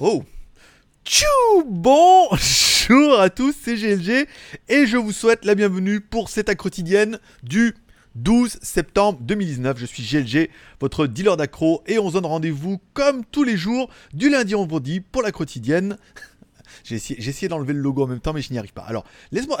Oh 0.00 0.24
Tchou 1.04 1.26
Bonjour 1.66 3.20
à 3.20 3.28
tous, 3.28 3.54
c'est 3.62 3.76
GLG 3.76 4.26
et 4.68 4.86
je 4.86 4.96
vous 4.96 5.12
souhaite 5.12 5.44
la 5.44 5.54
bienvenue 5.54 6.00
pour 6.00 6.30
cette 6.30 6.54
quotidienne 6.56 7.18
du 7.42 7.74
12 8.14 8.58
septembre 8.62 9.18
2019. 9.20 9.78
Je 9.78 9.86
suis 9.86 10.02
GLG, 10.02 10.50
votre 10.80 11.06
dealer 11.06 11.36
d'accro 11.36 11.82
et 11.86 11.98
on 11.98 12.08
se 12.08 12.14
donne 12.14 12.26
rendez-vous 12.26 12.80
comme 12.94 13.24
tous 13.26 13.44
les 13.44 13.56
jours 13.56 13.90
du 14.14 14.30
lundi 14.30 14.54
au 14.54 14.60
vendredi 14.60 15.00
pour 15.00 15.22
la 15.22 15.32
quotidienne. 15.32 15.98
J'ai 16.84 16.96
essayé, 16.96 17.48
d'enlever 17.48 17.74
le 17.74 17.80
logo 17.80 18.04
en 18.04 18.06
même 18.06 18.20
temps 18.20 18.32
mais 18.32 18.42
je 18.42 18.52
n'y 18.52 18.58
arrive 18.58 18.72
pas. 18.72 18.82
Alors, 18.82 19.04
laisse-moi... 19.30 19.58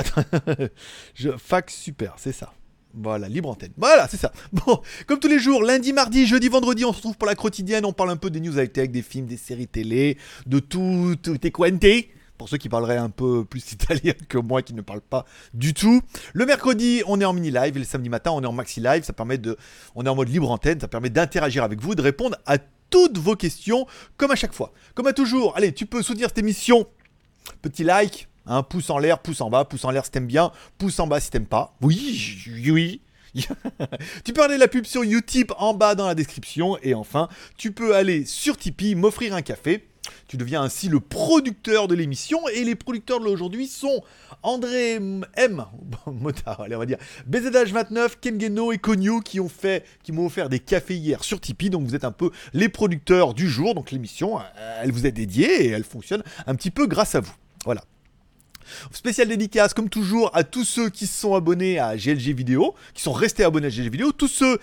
je... 1.14 1.30
Fax 1.36 1.74
super, 1.74 2.14
c'est 2.16 2.32
ça. 2.32 2.54
Voilà, 2.94 3.28
libre 3.28 3.50
antenne. 3.50 3.72
Voilà, 3.76 4.08
c'est 4.08 4.16
ça. 4.16 4.32
Bon, 4.52 4.80
comme 5.06 5.20
tous 5.20 5.28
les 5.28 5.38
jours, 5.38 5.62
lundi, 5.62 5.92
mardi, 5.92 6.26
jeudi, 6.26 6.48
vendredi, 6.48 6.84
on 6.84 6.92
se 6.92 6.98
retrouve 6.98 7.16
pour 7.16 7.26
la 7.26 7.34
quotidienne. 7.34 7.84
On 7.84 7.92
parle 7.92 8.10
un 8.10 8.16
peu 8.16 8.30
des 8.30 8.40
news 8.40 8.58
high-tech, 8.58 8.90
des 8.90 9.02
films, 9.02 9.26
des 9.26 9.36
séries 9.36 9.68
télé, 9.68 10.16
de 10.46 10.58
tout, 10.58 11.14
tout 11.22 11.38
et 11.46 11.50
quante. 11.50 11.84
Pour 12.38 12.48
ceux 12.48 12.56
qui 12.56 12.68
parleraient 12.68 12.96
un 12.96 13.10
peu 13.10 13.44
plus 13.44 13.72
italien 13.72 14.14
que 14.28 14.38
moi, 14.38 14.62
qui 14.62 14.72
ne 14.72 14.80
parle 14.80 15.00
pas 15.00 15.26
du 15.54 15.74
tout. 15.74 16.00
Le 16.32 16.46
mercredi, 16.46 17.02
on 17.06 17.20
est 17.20 17.24
en 17.24 17.32
mini 17.32 17.50
live. 17.50 17.76
Et 17.76 17.80
le 17.80 17.84
samedi 17.84 18.08
matin, 18.08 18.30
on 18.32 18.42
est 18.42 18.46
en 18.46 18.52
maxi 18.52 18.80
live. 18.80 19.02
Ça 19.02 19.12
permet 19.12 19.38
de, 19.38 19.56
on 19.94 20.06
est 20.06 20.08
en 20.08 20.14
mode 20.14 20.28
libre 20.28 20.50
antenne. 20.50 20.80
Ça 20.80 20.88
permet 20.88 21.10
d'interagir 21.10 21.64
avec 21.64 21.80
vous, 21.80 21.94
de 21.94 22.02
répondre 22.02 22.36
à 22.46 22.58
toutes 22.90 23.18
vos 23.18 23.36
questions, 23.36 23.86
comme 24.16 24.30
à 24.30 24.36
chaque 24.36 24.54
fois. 24.54 24.72
Comme 24.94 25.08
à 25.08 25.12
toujours. 25.12 25.56
Allez, 25.56 25.72
tu 25.74 25.84
peux 25.84 26.02
soutenir 26.02 26.28
cette 26.28 26.38
émission. 26.38 26.86
Petit 27.60 27.84
like, 27.84 28.27
un 28.48 28.62
pouce 28.62 28.90
en 28.90 28.98
l'air, 28.98 29.18
pouce 29.20 29.40
en 29.40 29.50
bas, 29.50 29.64
pouce 29.64 29.84
en 29.84 29.90
l'air 29.90 30.04
si 30.04 30.10
t'aimes 30.10 30.26
bien, 30.26 30.52
pouce 30.78 30.98
en 30.98 31.06
bas 31.06 31.20
si 31.20 31.30
t'aimes 31.30 31.46
pas. 31.46 31.74
Oui, 31.80 32.38
oui. 32.66 33.00
tu 34.24 34.32
peux 34.32 34.42
aller 34.42 34.58
la 34.58 34.68
pub 34.68 34.84
sur 34.84 35.02
Utip 35.02 35.52
en 35.58 35.74
bas 35.74 35.94
dans 35.94 36.06
la 36.06 36.14
description. 36.14 36.78
Et 36.82 36.94
enfin, 36.94 37.28
tu 37.56 37.72
peux 37.72 37.94
aller 37.94 38.24
sur 38.24 38.56
Tipeee, 38.56 38.94
m'offrir 38.94 39.34
un 39.34 39.42
café. 39.42 39.84
Tu 40.26 40.38
deviens 40.38 40.62
ainsi 40.62 40.88
le 40.88 41.00
producteur 41.00 41.88
de 41.88 41.94
l'émission. 41.94 42.46
Et 42.48 42.64
les 42.64 42.74
producteurs 42.74 43.20
de 43.20 43.24
l'aujourd'hui 43.24 43.66
sont 43.66 44.02
André 44.42 44.98
M, 45.34 45.64
motard, 46.06 46.60
allez, 46.60 46.76
on 46.76 46.78
va 46.78 46.86
dire, 46.86 46.98
BZH29, 47.30 48.12
Kengeno 48.20 48.72
et 48.72 48.78
Konyu 48.78 49.20
qui 49.22 49.40
ont 49.40 49.48
fait, 49.48 49.84
qui 50.02 50.12
m'ont 50.12 50.26
offert 50.26 50.48
des 50.48 50.60
cafés 50.60 50.96
hier 50.96 51.24
sur 51.24 51.40
Tipeee. 51.40 51.70
Donc 51.70 51.86
vous 51.86 51.94
êtes 51.94 52.04
un 52.04 52.12
peu 52.12 52.30
les 52.54 52.68
producteurs 52.68 53.34
du 53.34 53.48
jour. 53.48 53.74
Donc 53.74 53.90
l'émission, 53.90 54.38
elle 54.82 54.92
vous 54.92 55.06
est 55.06 55.12
dédiée 55.12 55.66
et 55.66 55.68
elle 55.68 55.84
fonctionne 55.84 56.22
un 56.46 56.54
petit 56.54 56.70
peu 56.70 56.86
grâce 56.86 57.14
à 57.14 57.20
vous. 57.20 57.34
Voilà. 57.64 57.82
Spécial 58.92 59.28
dédicace, 59.28 59.74
comme 59.74 59.88
toujours, 59.88 60.30
à 60.34 60.44
tous 60.44 60.64
ceux 60.64 60.90
qui 60.90 61.06
se 61.06 61.20
sont 61.20 61.34
abonnés 61.34 61.78
à 61.78 61.96
GLG 61.96 62.32
Vidéo, 62.34 62.74
qui 62.94 63.02
sont 63.02 63.12
restés 63.12 63.44
abonnés 63.44 63.68
à 63.68 63.70
GLG 63.70 63.90
Vidéo, 63.90 64.12
tous 64.12 64.28
ceux 64.28 64.58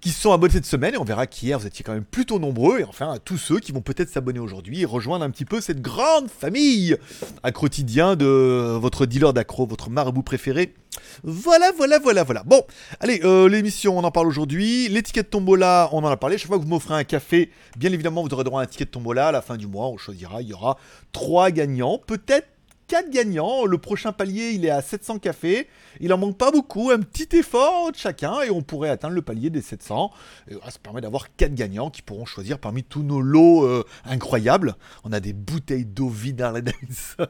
qui 0.00 0.10
sont 0.10 0.32
abonnés 0.32 0.52
cette 0.52 0.66
semaine, 0.66 0.94
et 0.94 0.98
on 0.98 1.04
verra 1.04 1.26
qu'hier 1.26 1.58
vous 1.58 1.66
étiez 1.66 1.82
quand 1.84 1.94
même 1.94 2.04
plutôt 2.04 2.38
nombreux, 2.38 2.80
et 2.80 2.84
enfin 2.84 3.12
à 3.12 3.18
tous 3.18 3.38
ceux 3.38 3.60
qui 3.60 3.72
vont 3.72 3.80
peut-être 3.80 4.10
s'abonner 4.10 4.38
aujourd'hui 4.38 4.82
et 4.82 4.84
rejoindre 4.84 5.24
un 5.24 5.30
petit 5.30 5.44
peu 5.44 5.60
cette 5.60 5.80
grande 5.80 6.28
famille 6.28 6.96
à 7.42 7.50
quotidien 7.50 8.14
de 8.14 8.76
votre 8.78 9.06
dealer 9.06 9.32
d'accro, 9.32 9.66
votre 9.66 9.90
marabout 9.90 10.22
préféré. 10.22 10.74
Voilà, 11.22 11.72
voilà, 11.76 11.98
voilà, 11.98 12.24
voilà. 12.24 12.42
Bon, 12.44 12.62
allez, 13.00 13.20
euh, 13.24 13.48
l'émission, 13.48 13.98
on 13.98 14.04
en 14.04 14.10
parle 14.10 14.26
aujourd'hui. 14.26 14.88
L'étiquette 14.88 15.30
tombola, 15.30 15.88
on 15.92 15.98
en 16.04 16.08
a 16.08 16.16
parlé. 16.16 16.38
Chaque 16.38 16.48
fois 16.48 16.58
que 16.58 16.62
vous 16.62 16.68
m'offrez 16.68 16.94
un 16.94 17.04
café, 17.04 17.50
bien 17.76 17.92
évidemment, 17.92 18.22
vous 18.22 18.32
aurez 18.32 18.44
droit 18.44 18.60
à 18.60 18.64
un 18.64 18.66
ticket 18.66 18.86
tombola. 18.86 19.28
À 19.28 19.32
la 19.32 19.42
fin 19.42 19.56
du 19.56 19.66
mois, 19.66 19.88
on 19.88 19.96
choisira, 19.96 20.42
il 20.42 20.48
y 20.48 20.52
aura 20.52 20.78
trois 21.12 21.50
gagnants, 21.50 21.98
peut-être 22.06 22.48
4 22.88 23.10
gagnants. 23.10 23.64
Le 23.64 23.78
prochain 23.78 24.12
palier, 24.12 24.50
il 24.52 24.64
est 24.64 24.70
à 24.70 24.82
700 24.82 25.18
cafés. 25.18 25.68
Il 26.00 26.12
en 26.12 26.18
manque 26.18 26.38
pas 26.38 26.50
beaucoup. 26.50 26.90
Un 26.90 27.00
petit 27.00 27.36
effort 27.36 27.92
de 27.92 27.96
chacun 27.96 28.40
et 28.42 28.50
on 28.50 28.62
pourrait 28.62 28.90
atteindre 28.90 29.14
le 29.14 29.22
palier 29.22 29.50
des 29.50 29.62
700. 29.62 30.10
Et 30.48 30.54
ça 30.54 30.78
permet 30.82 31.00
d'avoir 31.00 31.34
4 31.36 31.54
gagnants 31.54 31.90
qui 31.90 32.02
pourront 32.02 32.24
choisir 32.24 32.58
parmi 32.58 32.84
tous 32.84 33.02
nos 33.02 33.20
lots 33.20 33.64
euh, 33.64 33.84
incroyables. 34.04 34.76
On 35.04 35.12
a 35.12 35.20
des 35.20 35.32
bouteilles 35.32 35.84
d'eau 35.84 36.08
vide 36.08 36.40
la 36.40 36.60
Dyson. 36.60 37.26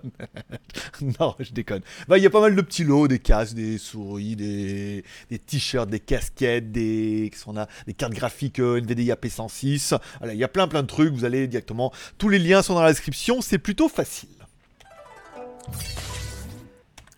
non, 1.20 1.34
je 1.38 1.52
déconne. 1.52 1.82
Bah, 2.08 2.18
il 2.18 2.24
y 2.24 2.26
a 2.26 2.30
pas 2.30 2.40
mal 2.40 2.54
de 2.54 2.60
petits 2.60 2.84
lots, 2.84 3.08
des 3.08 3.18
casques, 3.18 3.54
des 3.54 3.78
souris, 3.78 4.36
des, 4.36 5.04
t-shirts, 5.46 5.88
des 5.88 6.00
casquettes, 6.00 6.72
des, 6.72 7.30
a, 7.56 7.66
des 7.86 7.94
cartes 7.94 8.12
graphiques 8.12 8.60
euh, 8.60 8.80
NVIDIA 8.80 9.14
P106. 9.14 9.98
il 10.30 10.36
y 10.36 10.44
a 10.44 10.48
plein 10.48 10.68
plein 10.68 10.82
de 10.82 10.86
trucs. 10.86 11.14
Vous 11.14 11.24
allez 11.24 11.46
directement. 11.46 11.92
Tous 12.18 12.28
les 12.28 12.38
liens 12.38 12.62
sont 12.62 12.74
dans 12.74 12.82
la 12.82 12.90
description. 12.90 13.40
C'est 13.40 13.58
plutôt 13.58 13.88
facile. 13.88 14.35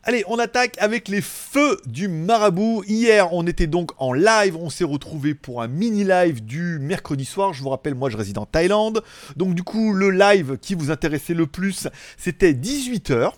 Allez, 0.09 0.25
on 0.27 0.39
attaque 0.39 0.75
avec 0.79 1.09
les 1.09 1.21
feux 1.21 1.79
du 1.85 2.09
marabout. 2.09 2.83
Hier, 2.87 3.35
on 3.35 3.47
était 3.47 3.67
donc 3.67 3.91
en 3.99 4.15
live. 4.15 4.57
On 4.57 4.71
s'est 4.71 4.85
retrouvé 4.85 5.35
pour 5.35 5.61
un 5.61 5.69
mini 5.69 6.03
live 6.03 6.43
du 6.43 6.79
mercredi 6.79 7.27
soir. 7.27 7.53
Je 7.53 7.63
vous 7.63 7.69
rappelle, 7.69 7.95
moi, 7.95 8.09
je 8.09 8.17
réside 8.17 8.39
en 8.39 8.47
Thaïlande. 8.47 9.03
Donc, 9.37 9.55
du 9.55 9.63
coup, 9.63 9.93
le 9.93 10.11
live 10.11 10.57
qui 10.63 10.75
vous 10.75 10.91
intéressait 10.91 11.35
le 11.35 11.47
plus, 11.47 11.89
c'était 12.17 12.55
18h 12.55 13.33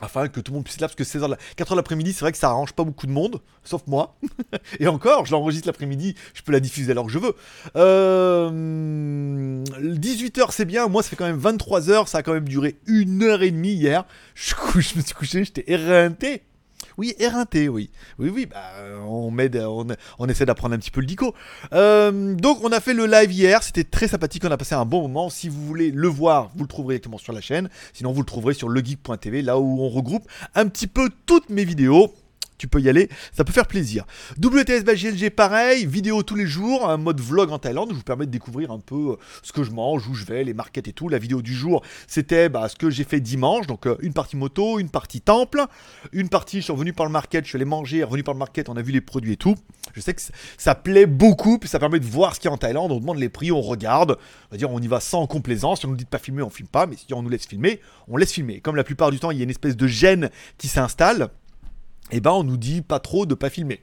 afin 0.00 0.28
que 0.28 0.40
tout 0.40 0.52
le 0.52 0.56
monde 0.56 0.64
puisse 0.64 0.80
là, 0.80 0.88
parce 0.88 0.96
que 0.96 1.04
16h, 1.04 1.36
4h 1.56 1.76
l'après-midi, 1.76 2.12
c'est 2.12 2.20
vrai 2.20 2.32
que 2.32 2.38
ça 2.38 2.48
arrange 2.48 2.72
pas 2.72 2.84
beaucoup 2.84 3.06
de 3.06 3.12
monde, 3.12 3.40
sauf 3.64 3.82
moi. 3.86 4.16
et 4.80 4.88
encore, 4.88 5.26
je 5.26 5.32
l'enregistre 5.32 5.68
l'après-midi, 5.68 6.14
je 6.34 6.42
peux 6.42 6.52
la 6.52 6.60
diffuser 6.60 6.92
alors 6.92 7.06
que 7.06 7.12
je 7.12 7.18
veux. 7.18 7.34
18h, 7.74 10.40
euh, 10.40 10.46
c'est 10.50 10.64
bien, 10.64 10.88
moi, 10.88 11.02
ça 11.02 11.10
fait 11.10 11.16
quand 11.16 11.26
même 11.26 11.40
23h, 11.40 12.06
ça 12.06 12.18
a 12.18 12.22
quand 12.22 12.34
même 12.34 12.48
duré 12.48 12.76
une 12.86 13.22
heure 13.22 13.42
et 13.42 13.50
demie 13.50 13.72
hier. 13.72 14.04
Je, 14.34 14.54
je 14.78 14.96
me 14.96 15.02
suis 15.02 15.14
couché, 15.14 15.44
j'étais 15.44 15.70
éreinté. 15.70 16.42
Oui, 17.00 17.14
éreinté, 17.18 17.70
oui. 17.70 17.88
Oui, 18.18 18.28
oui, 18.28 18.44
bah, 18.44 18.60
on, 19.06 19.34
on, 19.34 19.86
on 20.18 20.28
essaie 20.28 20.44
d'apprendre 20.44 20.74
un 20.74 20.78
petit 20.78 20.90
peu 20.90 21.00
le 21.00 21.06
dico. 21.06 21.34
Euh, 21.72 22.34
donc, 22.34 22.62
on 22.62 22.70
a 22.72 22.80
fait 22.80 22.92
le 22.92 23.06
live 23.06 23.32
hier, 23.32 23.62
c'était 23.62 23.84
très 23.84 24.06
sympathique, 24.06 24.44
on 24.44 24.50
a 24.50 24.58
passé 24.58 24.74
un 24.74 24.84
bon 24.84 25.00
moment. 25.00 25.30
Si 25.30 25.48
vous 25.48 25.64
voulez 25.64 25.92
le 25.92 26.08
voir, 26.08 26.50
vous 26.54 26.64
le 26.64 26.68
trouverez 26.68 26.96
directement 26.96 27.16
sur 27.16 27.32
la 27.32 27.40
chaîne. 27.40 27.70
Sinon, 27.94 28.12
vous 28.12 28.20
le 28.20 28.26
trouverez 28.26 28.52
sur 28.52 28.68
legeek.tv, 28.68 29.40
là 29.40 29.58
où 29.58 29.80
on 29.80 29.88
regroupe 29.88 30.28
un 30.54 30.68
petit 30.68 30.86
peu 30.86 31.08
toutes 31.24 31.48
mes 31.48 31.64
vidéos 31.64 32.12
tu 32.60 32.68
peux 32.68 32.80
y 32.80 32.90
aller, 32.90 33.08
ça 33.32 33.42
peut 33.42 33.52
faire 33.52 33.66
plaisir. 33.66 34.04
WTS 34.38 34.84
pareil, 35.34 35.86
vidéo 35.86 36.22
tous 36.22 36.34
les 36.34 36.46
jours, 36.46 36.90
un 36.90 36.98
mode 36.98 37.18
vlog 37.18 37.50
en 37.50 37.58
Thaïlande, 37.58 37.88
je 37.90 37.94
vous 37.94 38.02
permet 38.02 38.26
de 38.26 38.30
découvrir 38.30 38.70
un 38.70 38.80
peu 38.80 39.12
euh, 39.12 39.16
ce 39.42 39.52
que 39.52 39.64
je 39.64 39.70
mange, 39.70 40.06
où 40.06 40.14
je 40.14 40.26
vais, 40.26 40.44
les 40.44 40.52
markets 40.52 40.86
et 40.86 40.92
tout. 40.92 41.08
La 41.08 41.16
vidéo 41.16 41.40
du 41.40 41.54
jour, 41.54 41.82
c'était 42.06 42.50
bah, 42.50 42.68
ce 42.68 42.76
que 42.76 42.90
j'ai 42.90 43.04
fait 43.04 43.20
dimanche, 43.20 43.66
donc 43.66 43.86
euh, 43.86 43.96
une 44.00 44.12
partie 44.12 44.36
moto, 44.36 44.78
une 44.78 44.90
partie 44.90 45.22
temple, 45.22 45.64
une 46.12 46.28
partie, 46.28 46.58
je 46.58 46.64
suis 46.64 46.72
revenu 46.72 46.92
par 46.92 47.06
le 47.06 47.12
market, 47.12 47.44
je 47.44 47.48
suis 47.48 47.56
allé 47.56 47.64
manger, 47.64 48.04
revenu 48.04 48.22
par 48.22 48.34
le 48.34 48.38
market, 48.38 48.68
on 48.68 48.76
a 48.76 48.82
vu 48.82 48.92
les 48.92 49.00
produits 49.00 49.32
et 49.32 49.36
tout. 49.38 49.54
Je 49.94 50.02
sais 50.02 50.12
que 50.12 50.20
ça 50.58 50.74
plaît 50.74 51.06
beaucoup, 51.06 51.58
puis 51.58 51.68
ça 51.68 51.78
permet 51.78 51.98
de 51.98 52.04
voir 52.04 52.34
ce 52.34 52.40
qu'il 52.40 52.50
y 52.50 52.52
a 52.52 52.54
en 52.54 52.58
Thaïlande, 52.58 52.92
on 52.92 53.00
demande 53.00 53.18
les 53.18 53.30
prix, 53.30 53.50
on 53.50 53.62
regarde, 53.62 54.18
on 54.50 54.54
va 54.54 54.58
dire 54.58 54.70
on 54.70 54.80
y 54.80 54.86
va 54.86 55.00
sans 55.00 55.26
complaisance, 55.26 55.80
si 55.80 55.86
on 55.86 55.88
nous 55.90 55.96
dit 55.96 56.04
de 56.04 56.10
pas 56.10 56.18
filmer, 56.18 56.42
on 56.42 56.50
filme 56.50 56.68
pas, 56.68 56.86
mais 56.86 56.96
si 56.96 57.14
on 57.14 57.22
nous 57.22 57.30
laisse 57.30 57.46
filmer, 57.46 57.80
on 58.06 58.18
laisse 58.18 58.32
filmer. 58.32 58.60
Comme 58.60 58.76
la 58.76 58.84
plupart 58.84 59.10
du 59.10 59.18
temps, 59.18 59.30
il 59.30 59.38
y 59.38 59.40
a 59.40 59.44
une 59.44 59.50
espèce 59.50 59.78
de 59.78 59.86
gêne 59.86 60.28
qui 60.58 60.68
s'installe, 60.68 61.30
eh 62.12 62.20
ben 62.20 62.32
on 62.32 62.44
nous 62.44 62.56
dit 62.56 62.82
pas 62.82 63.00
trop 63.00 63.26
de 63.26 63.34
pas 63.34 63.50
filmer. 63.50 63.80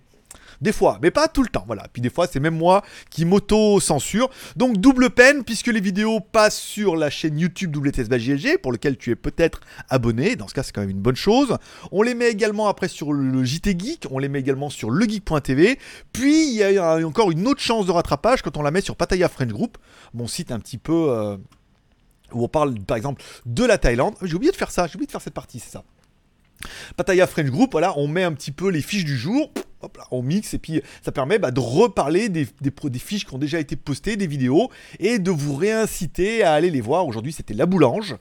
Des 0.59 0.71
fois, 0.71 0.97
mais 1.01 1.11
pas 1.11 1.27
tout 1.27 1.43
le 1.43 1.49
temps, 1.49 1.63
voilà. 1.67 1.87
Puis 1.93 2.01
des 2.01 2.09
fois, 2.09 2.25
c'est 2.25 2.39
même 2.39 2.57
moi 2.57 2.83
qui 3.11 3.25
m'auto-censure. 3.25 4.29
Donc 4.55 4.77
double 4.77 5.11
peine, 5.11 5.43
puisque 5.43 5.67
les 5.67 5.79
vidéos 5.79 6.19
passent 6.19 6.59
sur 6.59 6.95
la 6.95 7.09
chaîne 7.09 7.37
YouTube 7.37 7.75
WTSBGLG, 7.75 8.57
pour 8.57 8.71
lequel 8.71 8.97
tu 8.97 9.11
es 9.11 9.15
peut-être 9.15 9.61
abonné. 9.89 10.35
Dans 10.35 10.47
ce 10.47 10.55
cas, 10.55 10.63
c'est 10.63 10.71
quand 10.71 10.81
même 10.81 10.89
une 10.89 11.01
bonne 11.01 11.15
chose. 11.15 11.57
On 11.91 12.01
les 12.01 12.15
met 12.15 12.29
également 12.29 12.67
après 12.67 12.87
sur 12.87 13.13
le 13.13 13.43
JT 13.43 13.77
Geek, 13.77 14.07
on 14.09 14.17
les 14.17 14.29
met 14.29 14.39
également 14.39 14.69
sur 14.71 14.89
legeek.tv. 14.89 15.77
Puis, 16.11 16.47
il 16.47 16.55
y 16.55 16.77
a 16.77 17.05
encore 17.05 17.29
une 17.29 17.47
autre 17.47 17.61
chance 17.61 17.85
de 17.85 17.91
rattrapage 17.91 18.41
quand 18.41 18.57
on 18.57 18.63
la 18.63 18.71
met 18.71 18.81
sur 18.81 18.95
Pattaya 18.95 19.29
French 19.29 19.49
Group, 19.51 19.77
mon 20.13 20.27
site 20.27 20.51
un 20.51 20.59
petit 20.59 20.77
peu... 20.77 21.11
Euh, 21.11 21.37
où 22.33 22.43
on 22.43 22.49
parle, 22.49 22.77
par 22.81 22.97
exemple, 22.97 23.23
de 23.45 23.63
la 23.63 23.77
Thaïlande. 23.77 24.15
J'ai 24.21 24.35
oublié 24.35 24.51
de 24.51 24.57
faire 24.57 24.69
ça, 24.69 24.85
j'ai 24.85 24.95
oublié 24.95 25.07
de 25.07 25.11
faire 25.11 25.21
cette 25.21 25.33
partie, 25.33 25.59
c'est 25.59 25.71
ça. 25.71 25.83
Pataya 26.95 27.27
French 27.27 27.47
Group, 27.47 27.71
voilà, 27.71 27.97
on 27.97 28.07
met 28.07 28.23
un 28.23 28.33
petit 28.33 28.51
peu 28.51 28.69
les 28.69 28.81
fiches 28.81 29.05
du 29.05 29.17
jour, 29.17 29.51
on 30.11 30.21
mixe 30.21 30.53
et 30.53 30.59
puis 30.59 30.81
ça 31.03 31.11
permet 31.11 31.39
bah, 31.39 31.51
de 31.51 31.59
reparler 31.59 32.29
des, 32.29 32.47
des, 32.61 32.99
fiches 32.99 33.25
qui 33.25 33.33
ont 33.33 33.37
déjà 33.37 33.59
été 33.59 33.75
postées, 33.75 34.17
des 34.17 34.27
vidéos, 34.27 34.69
et 34.99 35.19
de 35.19 35.31
vous 35.31 35.55
réinciter 35.55 36.43
à 36.43 36.53
aller 36.53 36.69
les 36.69 36.81
voir. 36.81 37.05
Aujourd'hui, 37.07 37.33
c'était 37.33 37.53
la 37.53 37.65
boulange. 37.65 38.15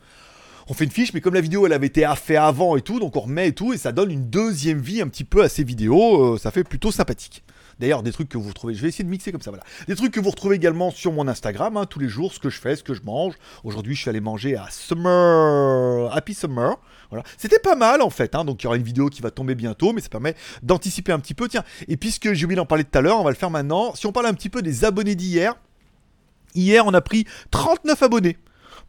On 0.68 0.74
fait 0.74 0.84
une 0.84 0.90
fiche, 0.90 1.12
mais 1.12 1.20
comme 1.20 1.34
la 1.34 1.40
vidéo 1.40 1.64
elle 1.64 1.72
avait 1.72 1.86
été 1.86 2.06
faite 2.16 2.38
avant 2.38 2.76
et 2.76 2.82
tout, 2.82 2.98
donc 2.98 3.14
on 3.14 3.20
remet 3.20 3.48
et 3.48 3.52
tout, 3.52 3.72
et 3.72 3.78
ça 3.78 3.92
donne 3.92 4.10
une 4.10 4.28
deuxième 4.28 4.80
vie 4.80 5.00
un 5.00 5.08
petit 5.08 5.24
peu 5.24 5.42
à 5.42 5.48
ces 5.48 5.62
vidéos. 5.62 6.34
Euh, 6.34 6.38
ça 6.38 6.50
fait 6.50 6.64
plutôt 6.64 6.90
sympathique. 6.90 7.44
D'ailleurs, 7.78 8.02
des 8.02 8.12
trucs 8.12 8.28
que 8.28 8.38
vous 8.38 8.48
retrouvez, 8.48 8.74
je 8.74 8.80
vais 8.80 8.88
essayer 8.88 9.04
de 9.04 9.10
mixer 9.10 9.32
comme 9.32 9.42
ça, 9.42 9.50
voilà. 9.50 9.64
Des 9.86 9.94
trucs 9.96 10.12
que 10.12 10.20
vous 10.20 10.30
retrouvez 10.30 10.56
également 10.56 10.90
sur 10.90 11.12
mon 11.12 11.28
Instagram, 11.28 11.76
hein, 11.76 11.84
tous 11.84 11.98
les 11.98 12.08
jours, 12.08 12.32
ce 12.32 12.38
que 12.38 12.48
je 12.48 12.58
fais, 12.58 12.74
ce 12.74 12.82
que 12.82 12.94
je 12.94 13.02
mange. 13.02 13.34
Aujourd'hui, 13.64 13.94
je 13.94 14.00
suis 14.00 14.10
allé 14.10 14.20
manger 14.20 14.56
à 14.56 14.66
Summer, 14.70 16.14
Happy 16.16 16.32
Summer. 16.32 16.76
Voilà. 17.10 17.24
C'était 17.36 17.58
pas 17.58 17.76
mal 17.76 18.02
en 18.02 18.10
fait, 18.10 18.34
hein, 18.34 18.44
donc 18.44 18.62
il 18.62 18.64
y 18.64 18.66
aura 18.66 18.76
une 18.76 18.82
vidéo 18.82 19.08
qui 19.08 19.22
va 19.22 19.30
tomber 19.30 19.54
bientôt, 19.54 19.92
mais 19.92 20.00
ça 20.00 20.08
permet 20.08 20.34
d'anticiper 20.62 21.12
un 21.12 21.20
petit 21.20 21.34
peu. 21.34 21.48
Tiens, 21.48 21.64
et 21.86 21.96
puisque 21.96 22.32
j'ai 22.32 22.44
oublié 22.44 22.56
d'en 22.56 22.66
parler 22.66 22.84
tout 22.84 22.98
à 22.98 23.02
l'heure, 23.02 23.20
on 23.20 23.24
va 23.24 23.30
le 23.30 23.36
faire 23.36 23.50
maintenant. 23.50 23.94
Si 23.94 24.06
on 24.06 24.12
parle 24.12 24.26
un 24.26 24.34
petit 24.34 24.48
peu 24.48 24.62
des 24.62 24.84
abonnés 24.84 25.14
d'hier, 25.14 25.54
hier 26.54 26.86
on 26.86 26.94
a 26.94 27.00
pris 27.00 27.26
39 27.50 28.02
abonnés. 28.02 28.38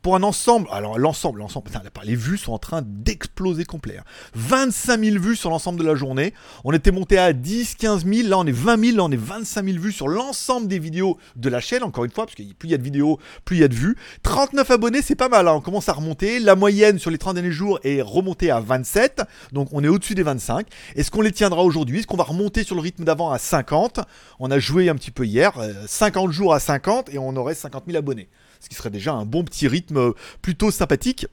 Pour 0.01 0.15
un 0.15 0.23
ensemble. 0.23 0.67
Alors 0.71 0.97
l'ensemble, 0.97 1.39
l'ensemble, 1.39 1.69
les 2.03 2.15
vues 2.15 2.37
sont 2.37 2.53
en 2.53 2.59
train 2.59 2.81
d'exploser 2.83 3.65
complet. 3.65 3.99
25 4.35 4.93
hein. 4.93 5.03
000 5.03 5.23
vues 5.23 5.35
sur 5.35 5.49
l'ensemble 5.49 5.79
de 5.79 5.85
la 5.85 5.95
journée. 5.95 6.33
On 6.63 6.71
était 6.71 6.91
monté 6.91 7.17
à 7.17 7.33
10, 7.33 7.75
15 7.75 8.05
000, 8.05 8.29
là 8.29 8.37
on 8.37 8.45
est 8.45 8.51
20 8.51 8.85
000, 8.85 8.97
là 8.97 9.03
on 9.03 9.11
est 9.11 9.19
25 9.19 9.65
000 9.65 9.77
vues 9.77 9.91
sur 9.91 10.07
l'ensemble 10.07 10.67
des 10.67 10.79
vidéos 10.79 11.17
de 11.35 11.49
la 11.49 11.59
chaîne, 11.59 11.83
encore 11.83 12.05
une 12.05 12.11
fois, 12.11 12.25
parce 12.25 12.35
que 12.35 12.43
plus 12.43 12.69
il 12.69 12.71
y 12.71 12.75
a 12.75 12.77
de 12.77 12.83
vidéos, 12.83 13.19
plus 13.45 13.57
il 13.57 13.59
y 13.59 13.63
a 13.63 13.67
de 13.67 13.75
vues. 13.75 13.95
39 14.23 14.71
abonnés, 14.71 15.01
c'est 15.01 15.15
pas 15.15 15.29
mal, 15.29 15.47
hein. 15.47 15.53
on 15.53 15.61
commence 15.61 15.89
à 15.89 15.93
remonter. 15.93 16.39
La 16.39 16.55
moyenne 16.55 16.99
sur 16.99 17.11
les 17.11 17.17
30 17.17 17.35
derniers 17.35 17.51
jours 17.51 17.79
est 17.83 18.01
remontée 18.01 18.51
à 18.51 18.59
27, 18.59 19.23
donc 19.51 19.69
on 19.71 19.83
est 19.83 19.87
au-dessus 19.87 20.15
des 20.15 20.23
25. 20.23 20.67
Est-ce 20.95 21.11
qu'on 21.11 21.21
les 21.21 21.31
tiendra 21.31 21.63
aujourd'hui? 21.63 21.99
Est-ce 21.99 22.07
qu'on 22.07 22.17
va 22.17 22.23
remonter 22.23 22.63
sur 22.63 22.75
le 22.75 22.81
rythme 22.81 23.03
d'avant 23.03 23.31
à 23.31 23.39
50 23.39 23.99
On 24.39 24.51
a 24.51 24.59
joué 24.59 24.89
un 24.89 24.95
petit 24.95 25.11
peu 25.11 25.25
hier, 25.25 25.53
50 25.87 26.29
euh, 26.29 26.31
jours 26.31 26.53
à 26.53 26.59
50 26.59 27.13
et 27.13 27.17
on 27.17 27.35
aurait 27.35 27.55
50 27.55 27.83
000 27.87 27.97
abonnés 27.97 28.29
ce 28.59 28.69
qui 28.69 28.75
serait 28.75 28.89
déjà 28.89 29.13
un 29.13 29.25
bon 29.25 29.43
petit 29.43 29.67
rythme 29.67 30.13
plutôt 30.41 30.71
sympathique. 30.71 31.27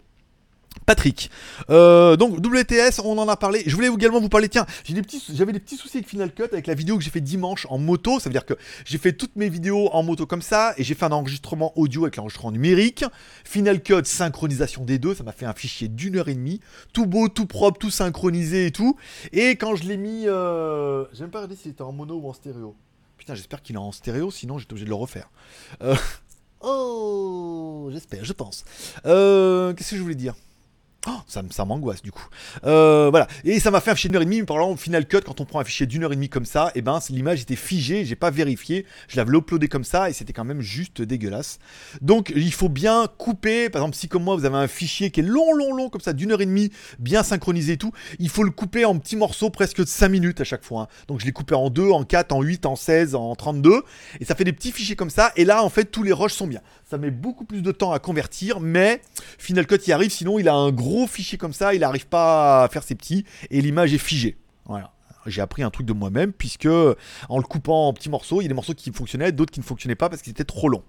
Patrick. 0.86 1.30
Euh, 1.70 2.16
donc 2.16 2.38
WTS, 2.38 3.00
on 3.04 3.16
en 3.18 3.28
a 3.28 3.36
parlé. 3.36 3.62
Je 3.66 3.74
voulais 3.74 3.88
également 3.88 4.20
vous 4.20 4.28
parler. 4.28 4.48
Tiens, 4.48 4.66
j'avais 4.84 5.00
des 5.00 5.06
petits, 5.06 5.22
j'avais 5.32 5.52
des 5.52 5.60
petits 5.60 5.76
soucis 5.76 5.98
avec 5.98 6.08
Final 6.08 6.32
Cut 6.32 6.44
avec 6.52 6.66
la 6.66 6.74
vidéo 6.74 6.98
que 6.98 7.04
j'ai 7.04 7.10
fait 7.10 7.20
dimanche 7.20 7.66
en 7.70 7.78
moto. 7.78 8.20
Ça 8.20 8.28
veut 8.28 8.32
dire 8.32 8.44
que 8.44 8.54
j'ai 8.84 8.98
fait 8.98 9.12
toutes 9.12 9.36
mes 9.36 9.48
vidéos 9.48 9.88
en 9.92 10.02
moto 10.02 10.26
comme 10.26 10.42
ça 10.42 10.74
et 10.76 10.84
j'ai 10.84 10.94
fait 10.94 11.04
un 11.04 11.12
enregistrement 11.12 11.72
audio 11.78 12.04
avec 12.04 12.16
l'enregistrement 12.16 12.52
numérique. 12.52 13.04
Final 13.44 13.82
Cut, 13.82 14.04
synchronisation 14.04 14.84
des 14.84 14.98
deux. 14.98 15.14
Ça 15.14 15.24
m'a 15.24 15.32
fait 15.32 15.46
un 15.46 15.54
fichier 15.54 15.88
d'une 15.88 16.16
heure 16.16 16.28
et 16.28 16.34
demie, 16.34 16.60
tout 16.92 17.06
beau, 17.06 17.28
tout 17.28 17.46
propre, 17.46 17.78
tout 17.78 17.90
synchronisé 17.90 18.66
et 18.66 18.70
tout. 18.70 18.96
Et 19.32 19.50
quand 19.50 19.76
je 19.76 19.84
l'ai 19.84 19.96
mis, 19.96 20.26
euh... 20.26 21.04
j'ai 21.12 21.22
même 21.22 21.30
pas 21.30 21.38
regardé 21.38 21.56
s'il 21.56 21.70
était 21.70 21.82
en 21.82 21.92
mono 21.92 22.16
ou 22.16 22.28
en 22.28 22.32
stéréo. 22.32 22.74
Putain, 23.16 23.34
j'espère 23.34 23.62
qu'il 23.62 23.76
est 23.76 23.78
en 23.78 23.92
stéréo, 23.92 24.30
sinon 24.30 24.58
j'étais 24.58 24.72
obligé 24.72 24.84
de 24.84 24.90
le 24.90 24.96
refaire. 24.96 25.30
Euh... 25.82 25.96
Oh, 26.66 27.88
j'espère, 27.92 28.24
je 28.24 28.32
pense. 28.32 28.64
Euh, 29.06 29.74
Qu'est-ce 29.74 29.90
que 29.90 29.96
je 29.96 30.02
voulais 30.02 30.14
dire? 30.14 30.34
Oh, 31.06 31.20
ça, 31.26 31.64
m'angoisse 31.64 32.02
du 32.02 32.12
coup. 32.12 32.26
Euh, 32.64 33.08
voilà. 33.10 33.26
Et 33.44 33.60
ça 33.60 33.70
m'a 33.70 33.80
fait 33.80 33.90
un 33.90 33.94
fichier 33.94 34.08
d'une 34.08 34.16
heure 34.16 34.22
et 34.22 34.26
demie. 34.26 34.42
Par 34.42 34.56
exemple, 34.56 34.80
Final 34.80 35.06
Cut, 35.06 35.20
quand 35.26 35.40
on 35.40 35.44
prend 35.44 35.60
un 35.60 35.64
fichier 35.64 35.86
d'une 35.86 36.04
heure 36.04 36.12
et 36.12 36.16
demie 36.16 36.30
comme 36.30 36.46
ça, 36.46 36.68
et 36.74 36.78
eh 36.78 36.82
ben 36.82 36.98
l'image 37.10 37.42
était 37.42 37.56
figée, 37.56 38.04
j'ai 38.06 38.16
pas 38.16 38.30
vérifié. 38.30 38.86
Je 39.08 39.16
l'avais 39.16 39.36
uploadé 39.36 39.68
comme 39.68 39.84
ça 39.84 40.08
et 40.08 40.14
c'était 40.14 40.32
quand 40.32 40.44
même 40.44 40.62
juste 40.62 41.02
dégueulasse. 41.02 41.58
Donc 42.00 42.32
il 42.34 42.52
faut 42.52 42.70
bien 42.70 43.06
couper. 43.18 43.68
Par 43.68 43.82
exemple, 43.82 43.96
si 43.96 44.08
comme 44.08 44.24
moi 44.24 44.36
vous 44.36 44.46
avez 44.46 44.56
un 44.56 44.68
fichier 44.68 45.10
qui 45.10 45.20
est 45.20 45.24
long, 45.24 45.52
long, 45.52 45.74
long 45.74 45.90
comme 45.90 46.00
ça, 46.00 46.14
d'une 46.14 46.32
heure 46.32 46.40
et 46.40 46.46
demie, 46.46 46.70
bien 46.98 47.22
synchronisé 47.22 47.74
et 47.74 47.76
tout, 47.76 47.92
il 48.18 48.30
faut 48.30 48.42
le 48.42 48.50
couper 48.50 48.86
en 48.86 48.98
petits 48.98 49.16
morceaux 49.16 49.50
presque 49.50 49.80
de 49.80 49.86
5 49.86 50.08
minutes 50.08 50.40
à 50.40 50.44
chaque 50.44 50.64
fois. 50.64 50.82
Hein. 50.82 50.88
Donc 51.08 51.20
je 51.20 51.26
l'ai 51.26 51.32
coupé 51.32 51.54
en 51.54 51.68
2, 51.68 51.90
en 51.90 52.04
4, 52.04 52.32
en 52.32 52.40
8, 52.40 52.64
en 52.64 52.76
16, 52.76 53.14
en 53.14 53.34
32. 53.34 53.82
Et 54.20 54.24
ça 54.24 54.34
fait 54.34 54.44
des 54.44 54.52
petits 54.52 54.72
fichiers 54.72 54.96
comme 54.96 55.10
ça. 55.10 55.32
Et 55.36 55.44
là, 55.44 55.62
en 55.62 55.68
fait, 55.68 55.84
tous 55.84 56.02
les 56.02 56.12
rushs 56.12 56.32
sont 56.32 56.46
bien. 56.46 56.60
Ça 56.94 56.98
met 56.98 57.10
beaucoup 57.10 57.44
plus 57.44 57.60
de 57.60 57.72
temps 57.72 57.90
à 57.90 57.98
convertir, 57.98 58.60
mais 58.60 59.02
Final 59.36 59.66
Cut 59.66 59.80
y 59.88 59.90
arrive. 59.90 60.12
Sinon, 60.12 60.38
il 60.38 60.48
a 60.48 60.54
un 60.54 60.70
gros 60.70 61.08
fichier 61.08 61.36
comme 61.36 61.52
ça, 61.52 61.74
il 61.74 61.80
n'arrive 61.80 62.06
pas 62.06 62.62
à 62.62 62.68
faire 62.68 62.84
ses 62.84 62.94
petits 62.94 63.24
et 63.50 63.60
l'image 63.60 63.92
est 63.92 63.98
figée. 63.98 64.36
Voilà 64.66 64.92
j'ai 65.26 65.40
appris 65.40 65.62
un 65.62 65.70
truc 65.70 65.86
de 65.86 65.92
moi-même, 65.92 66.32
puisque 66.32 66.66
en 66.66 67.38
le 67.38 67.42
coupant 67.42 67.88
en 67.88 67.92
petits 67.92 68.10
morceaux, 68.10 68.40
il 68.40 68.44
y 68.44 68.46
a 68.46 68.48
des 68.48 68.54
morceaux 68.54 68.74
qui 68.74 68.92
fonctionnaient, 68.92 69.32
d'autres 69.32 69.52
qui 69.52 69.60
ne 69.60 69.64
fonctionnaient 69.64 69.94
pas 69.94 70.08
parce 70.08 70.22
qu'ils 70.22 70.32
étaient 70.32 70.44
trop 70.44 70.68
longs. 70.68 70.82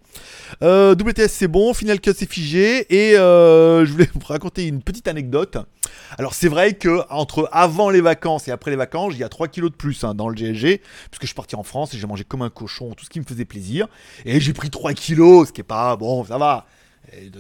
Euh, 0.62 0.94
WTS 0.94 1.28
c'est 1.30 1.48
bon, 1.48 1.74
Final 1.74 2.00
Cut 2.00 2.14
c'est 2.16 2.30
figé, 2.30 2.86
et 2.94 3.18
euh, 3.18 3.86
je 3.86 3.92
voulais 3.92 4.10
vous 4.14 4.26
raconter 4.26 4.68
une 4.68 4.82
petite 4.82 5.08
anecdote. 5.08 5.58
Alors 6.18 6.34
c'est 6.34 6.48
vrai 6.48 6.74
que 6.74 7.02
entre 7.10 7.50
avant 7.52 7.90
les 7.90 8.02
vacances 8.02 8.48
et 8.48 8.52
après 8.52 8.72
les 8.72 8.78
vacances, 8.78 9.14
il 9.14 9.20
y 9.20 9.24
a 9.24 9.30
3 9.30 9.48
kilos 9.48 9.72
de 9.72 9.76
plus 9.76 10.04
hein, 10.04 10.14
dans 10.14 10.30
le 10.30 10.36
GLG, 10.36 10.82
puisque 11.10 11.22
je 11.22 11.28
suis 11.28 11.36
parti 11.36 11.56
en 11.56 11.64
France 11.64 11.94
et 11.94 11.98
j'ai 11.98 12.08
mangé 12.08 12.24
comme 12.24 12.42
un 12.42 12.50
cochon, 12.50 12.94
tout 12.94 13.06
ce 13.06 13.10
qui 13.10 13.20
me 13.20 13.26
faisait 13.26 13.46
plaisir, 13.46 13.88
et 14.26 14.40
j'ai 14.40 14.54
pris 14.54 14.70
3 14.70 14.94
kilos, 14.94 15.48
ce 15.48 15.54
qui 15.54 15.62
est 15.62 15.66
pas 15.66 15.96
bon, 15.96 16.24
ça 16.26 16.38
va 16.38 16.66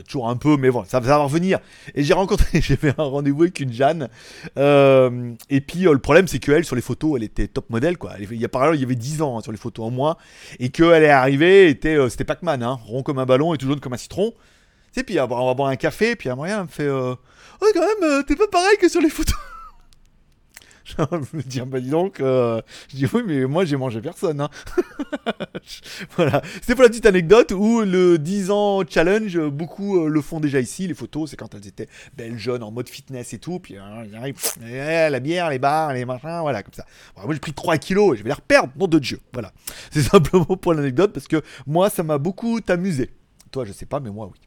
toujours 0.07 0.29
un 0.29 0.35
peu, 0.35 0.57
mais 0.57 0.69
bon, 0.69 0.83
ça, 0.85 0.99
va 0.99 1.17
revenir. 1.17 1.59
Et 1.93 2.03
j'ai 2.03 2.13
rencontré, 2.13 2.45
j'ai 2.61 2.75
fait 2.75 2.93
un 2.97 3.03
rendez-vous 3.03 3.43
avec 3.43 3.59
une 3.59 3.71
Jeanne. 3.71 4.09
Euh, 4.57 5.33
et 5.49 5.61
puis 5.61 5.87
euh, 5.87 5.93
le 5.93 5.99
problème, 5.99 6.27
c'est 6.27 6.39
qu'elle, 6.39 6.65
sur 6.65 6.75
les 6.75 6.81
photos, 6.81 7.13
elle 7.17 7.23
était 7.23 7.47
top 7.47 7.69
modèle, 7.69 7.97
quoi. 7.97 8.13
il 8.19 8.39
y 8.39 8.45
a 8.45 8.49
par 8.49 8.73
il 8.73 8.81
y 8.81 8.83
avait 8.83 8.95
10 8.95 9.21
ans 9.21 9.37
hein, 9.37 9.41
sur 9.41 9.51
les 9.51 9.57
photos 9.57 9.85
en 9.85 9.91
moins. 9.91 10.17
Et 10.59 10.69
qu'elle 10.69 11.03
est 11.03 11.09
arrivée, 11.09 11.69
était, 11.69 11.95
euh, 11.95 12.09
c'était 12.09 12.25
Pac-Man, 12.25 12.63
hein, 12.63 12.79
rond 12.85 13.03
comme 13.03 13.19
un 13.19 13.25
ballon 13.25 13.53
et 13.53 13.57
tout 13.57 13.67
jaune 13.67 13.79
comme 13.79 13.93
un 13.93 13.97
citron. 13.97 14.33
Sais, 14.91 15.03
puis 15.03 15.19
on 15.19 15.27
va 15.27 15.53
boire 15.53 15.69
un 15.69 15.75
café, 15.75 16.15
puis 16.15 16.29
à 16.29 16.35
moyen, 16.35 16.59
elle 16.59 16.63
me 16.63 16.67
fait 16.69 16.89
Oh, 16.89 17.65
quand 17.73 18.01
même, 18.01 18.23
t'es 18.23 18.35
pas 18.35 18.47
pareil 18.47 18.77
que 18.79 18.87
sur 18.87 19.01
les 19.01 19.09
photos. 19.09 19.35
De 20.97 21.17
me 21.37 21.65
bah 21.65 21.79
dis 21.79 21.89
donc, 21.89 22.19
euh, 22.19 22.61
je 22.89 22.97
dis 22.97 23.07
oui, 23.11 23.23
mais 23.25 23.45
moi 23.45 23.65
j'ai 23.65 23.75
mangé 23.75 24.01
personne. 24.01 24.39
Hein. 24.39 24.49
voilà, 26.15 26.41
c'était 26.61 26.75
pour 26.75 26.83
la 26.83 26.89
petite 26.89 27.07
anecdote 27.07 27.51
où 27.51 27.81
le 27.81 28.19
10 28.19 28.51
ans 28.51 28.83
challenge, 28.87 29.39
beaucoup 29.39 30.05
euh, 30.05 30.09
le 30.09 30.21
font 30.21 30.39
déjà 30.39 30.59
ici. 30.59 30.87
Les 30.87 30.93
photos, 30.93 31.31
c'est 31.31 31.37
quand 31.37 31.53
elles 31.55 31.67
étaient 31.67 31.87
belles, 32.15 32.37
jeunes, 32.37 32.61
en 32.61 32.71
mode 32.71 32.87
fitness 32.87 33.33
et 33.33 33.39
tout. 33.39 33.59
Puis 33.59 33.77
hein, 33.77 34.05
arrivent, 34.15 34.37
la 34.61 35.19
bière, 35.19 35.49
les 35.49 35.59
bars, 35.59 35.91
les 35.93 36.05
machins, 36.05 36.41
voilà, 36.41 36.61
comme 36.61 36.73
ça. 36.73 36.85
moi 37.15 37.33
j'ai 37.33 37.39
pris 37.39 37.53
3 37.53 37.77
kilos 37.77 38.13
et 38.13 38.17
je 38.17 38.23
vais 38.23 38.29
les 38.29 38.35
reperdre, 38.35 38.71
nom 38.77 38.87
de 38.87 38.99
Dieu. 38.99 39.19
Voilà, 39.33 39.51
c'est 39.91 40.03
simplement 40.03 40.45
pour 40.45 40.73
l'anecdote 40.73 41.13
parce 41.13 41.27
que 41.27 41.41
moi 41.65 41.89
ça 41.89 42.03
m'a 42.03 42.19
beaucoup 42.19 42.59
amusé. 42.67 43.09
Toi, 43.51 43.65
je 43.65 43.71
sais 43.71 43.85
pas, 43.85 43.99
mais 43.99 44.11
moi 44.11 44.29
oui. 44.31 44.39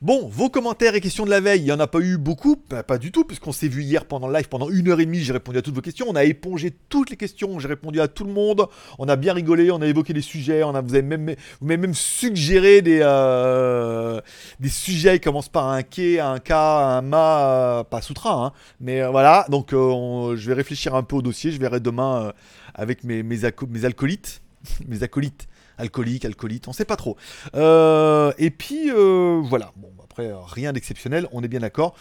Bon, 0.00 0.28
vos 0.28 0.48
commentaires 0.48 0.94
et 0.94 1.00
questions 1.00 1.24
de 1.24 1.30
la 1.30 1.40
veille, 1.40 1.62
il 1.62 1.64
n'y 1.64 1.72
en 1.72 1.80
a 1.80 1.88
pas 1.88 1.98
eu 1.98 2.18
beaucoup, 2.18 2.54
pas 2.54 2.98
du 2.98 3.10
tout, 3.10 3.24
puisqu'on 3.24 3.50
s'est 3.50 3.66
vu 3.66 3.82
hier 3.82 4.04
pendant 4.04 4.28
le 4.28 4.34
live, 4.34 4.48
pendant 4.48 4.70
une 4.70 4.86
heure 4.86 5.00
et 5.00 5.06
demie, 5.06 5.18
j'ai 5.18 5.32
répondu 5.32 5.58
à 5.58 5.62
toutes 5.62 5.74
vos 5.74 5.80
questions, 5.80 6.06
on 6.08 6.14
a 6.14 6.22
épongé 6.22 6.72
toutes 6.88 7.10
les 7.10 7.16
questions, 7.16 7.58
j'ai 7.58 7.66
répondu 7.66 8.00
à 8.00 8.06
tout 8.06 8.22
le 8.22 8.32
monde, 8.32 8.68
on 9.00 9.08
a 9.08 9.16
bien 9.16 9.32
rigolé, 9.32 9.72
on 9.72 9.82
a 9.82 9.86
évoqué 9.88 10.12
des 10.12 10.20
sujets, 10.20 10.62
on 10.62 10.72
a, 10.76 10.82
vous 10.82 11.02
même, 11.02 11.34
m'avez 11.60 11.76
même 11.76 11.94
suggéré 11.94 12.80
des, 12.80 13.00
euh, 13.02 14.20
des 14.60 14.68
sujets 14.68 15.18
qui 15.18 15.24
commencent 15.24 15.48
par 15.48 15.66
un 15.66 15.82
quai, 15.82 16.20
un 16.20 16.38
K, 16.38 16.52
un 16.52 17.02
ma, 17.02 17.84
pas 17.90 18.00
soutra, 18.00 18.34
hein, 18.34 18.52
mais 18.78 19.02
euh, 19.02 19.10
voilà, 19.10 19.46
donc 19.48 19.72
euh, 19.72 20.36
je 20.36 20.46
vais 20.46 20.54
réfléchir 20.54 20.94
un 20.94 21.02
peu 21.02 21.16
au 21.16 21.22
dossier, 21.22 21.50
je 21.50 21.58
verrai 21.58 21.80
demain 21.80 22.32
avec 22.72 23.02
mes, 23.02 23.24
mes, 23.24 23.38
mes 23.68 23.84
alcoolites, 23.84 24.42
mes 24.86 25.02
acolytes 25.02 25.48
alcoolique, 25.78 26.24
alcoolite, 26.24 26.68
on 26.68 26.72
sait 26.72 26.84
pas 26.84 26.96
trop. 26.96 27.16
Euh, 27.54 28.32
et 28.38 28.50
puis 28.50 28.90
euh, 28.90 29.40
voilà, 29.44 29.72
bon 29.76 29.90
après 30.02 30.30
rien 30.46 30.72
d'exceptionnel, 30.72 31.28
on 31.32 31.42
est 31.42 31.48
bien 31.48 31.60
d'accord. 31.60 31.94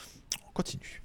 On 0.47 0.51
continue. 0.51 1.03